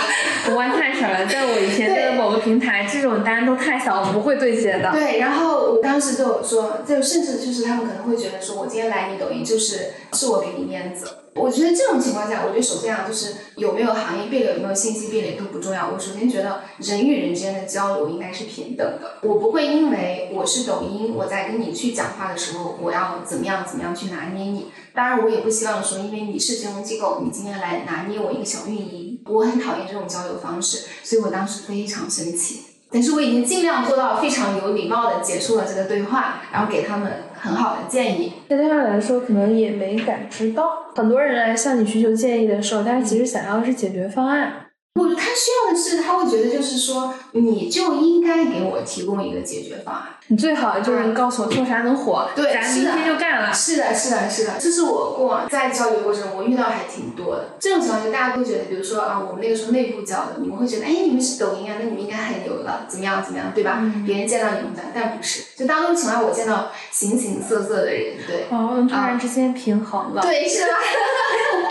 [0.50, 4.92] 五万太少了，在我以前的某个平台，这种单都太少，我不会对接的。
[4.92, 11.08] 对，然后我当时就说，就甚至就是他们可能会觉得说，我今天来你抖音就是是我给你面子。
[11.36, 15.90] 我觉得这种情况下，我觉得首先啊，就是有没有行业壁垒，有没有信息壁垒都不重要。
[15.90, 19.18] 我首先觉得人与人之间的交流应该是平等的。
[19.24, 24.72] 我不会因为我是抖音，我在跟你去讲话的时候，我要怎么样怎么样去拿捏你。
[24.94, 32.66] 当然，我也不希望说，因为你是金融机构，你今天来拿捏我一个小运营，我很讨厌这种交流方式，所以我当时非常生气。
[32.92, 38.32] 但是我已经尽量做到非常有礼貌的结束了这个对话，然后给他们很好的建议。
[38.48, 44.63] 对他们来说，可能也没感知到，很多人来向你寻求建议的时候，大家其实想要的是解决方案。
[44.94, 50.04] 不，他需要的是，他会觉得就是说，你就应该给我提供一个解决方案。
[50.28, 53.52] 你最好就是告诉我做啥能火，对，咱明天就干了。
[53.52, 57.56] 是的，是的，是的，这是我过往在交流过程中我遇到还挺多的。
[57.60, 63.84] 这种情况下，大家都觉得，比如说啊，我们那个时候内部教的，你们会觉得，哎，你们是抖音啊，那你们应该很牛了，怎么样，怎么样，对吧？
[64.06, 68.46] 别人见到你们的，但不是，就当中情况我见到形形色色的人，对。
[68.52, 70.22] 哦，突然之间平衡了。
[70.22, 70.74] 对，是吧？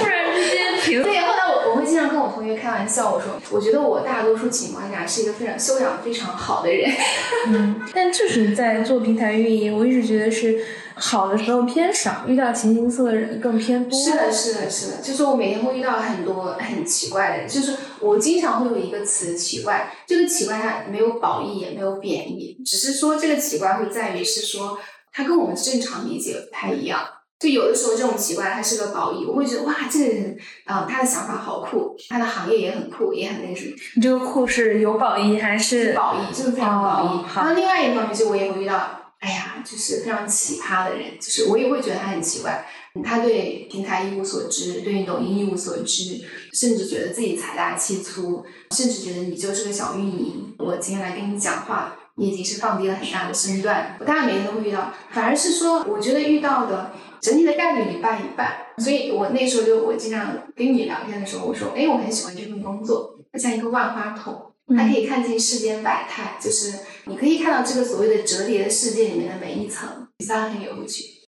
[1.01, 6.91] 对，后来我我会经常跟我同学开玩笑，我说，我觉得我大多数情况下是一个非常修养非常好的人。
[7.47, 10.61] 嗯，但就是在做平台运营，我一直觉得是
[10.95, 13.99] 好的时候偏少，遇到形形色色的人更偏多。
[13.99, 24.79] 是的，是的，是的，就是我每天会遇到很多很奇怪的人，就是我经常会有一个词“奇怪”，这个奇怪它没有褒义也没有贬义，只是说这个奇怪会在于是说
[25.13, 27.01] 它跟我们正常理解不太一样。
[27.43, 33.73] 就有的时候这种奇怪它是个褒义，我会觉得哇，这个人啊，他的想法好酷，他的行业也很酷，也很那什么。
[33.97, 35.93] 你这个酷是有褒义还是？
[35.93, 37.25] 褒义，就是非常褒义。
[37.35, 38.89] 然后另外一方面，就我也会遇到，
[39.19, 42.65] 哎呀，就是非常奇葩的人，就是我也会觉得他很奇怪，
[43.03, 46.21] 他对平台一无所知，对抖音一无所知，
[46.53, 51.97] 甚至觉得自己财大气粗，甚至觉得你就是个小运营，我今天来跟你讲话。
[52.15, 56.93] 你已经是放低了很大的身段，我当然每天都会遇到，反而是说，我觉得遇到的
[57.23, 58.67] 整体的概率一半一半。
[58.77, 71.22] 所以我那时候就我经常跟你聊天的时候，我说，哎，我很喜欢这份工作，它像一个万花筒，它可以看尽世间百态，就是你可以看到这个所谓的折叠的世界里面的每一层，它很有趣。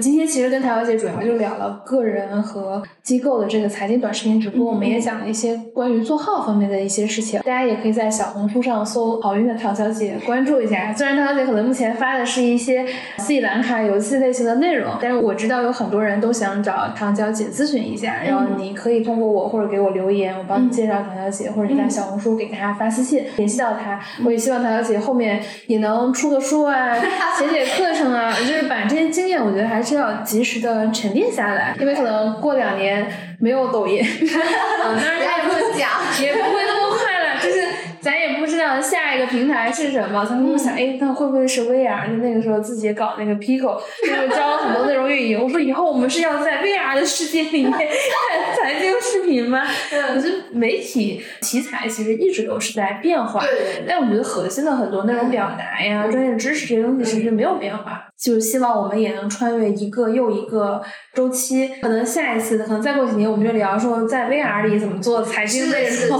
[0.00, 7.38] 今天其实跟陶小姐主要就聊了个人和机构的这个财经短视频直播，我们也讲了一些关于做号方面的一些事情。
[7.40, 10.90] 大家也可以在小红书上搜“好运的陶小姐”，关注一下。
[10.94, 12.86] 虽然陶小姐可能目前发的是一些
[13.18, 18.22] 斯里兰卡游戏类型的内容，但是我知道有很多人都想找唐小姐咨询一下。
[18.24, 24.00] 然后你可以通过我或者给我留言，我帮你介绍唐小姐，或者你在小红书给她发私信联系到她。
[24.24, 26.94] 我也希望唐小姐后面也能出个书啊，
[27.38, 29.89] 写写课程啊，就是把这些经验，我觉得还是。
[29.90, 33.10] 需要及时的沉淀下来，因为可能过两年
[33.40, 34.00] 没有抖音，
[34.80, 35.90] 当然他也不讲，
[36.22, 37.66] 也不会那么快了，就是
[38.00, 42.06] 咱也不知道下一个平台是什么，咱们想，哎，那会不会是 VR？
[42.08, 45.42] 就那个时候自己搞那个 Pico，就是教很多内容运营。
[45.42, 49.66] 我说以后我们是要在 VR 的世界里面 看财经视频吗？
[50.14, 53.42] 我觉得媒体题材其实一直都是在变化，
[53.88, 58.06] 但我觉得核心的很多内容表达呀、专业知识这些东西其实没有变化。
[58.22, 60.82] 就是希望我们也能穿越一个又一个
[61.14, 65.90] 周期，可能下一次，可能再过几年，我们就聊说在 VR 里怎么做财经内容。
[65.90, 66.10] 是是是，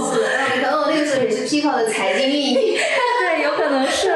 [0.55, 2.55] 可能我那个时候也是 Pico 的财经运营。
[3.21, 4.09] 对，有可能是。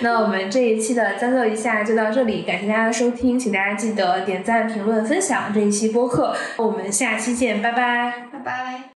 [0.00, 6.34] 那我们这一期的将就一下就到这里，感谢大家的收听，请大家记得点赞、评论、分享这一期播客。
[6.56, 8.93] 我们下期见，拜拜，拜拜。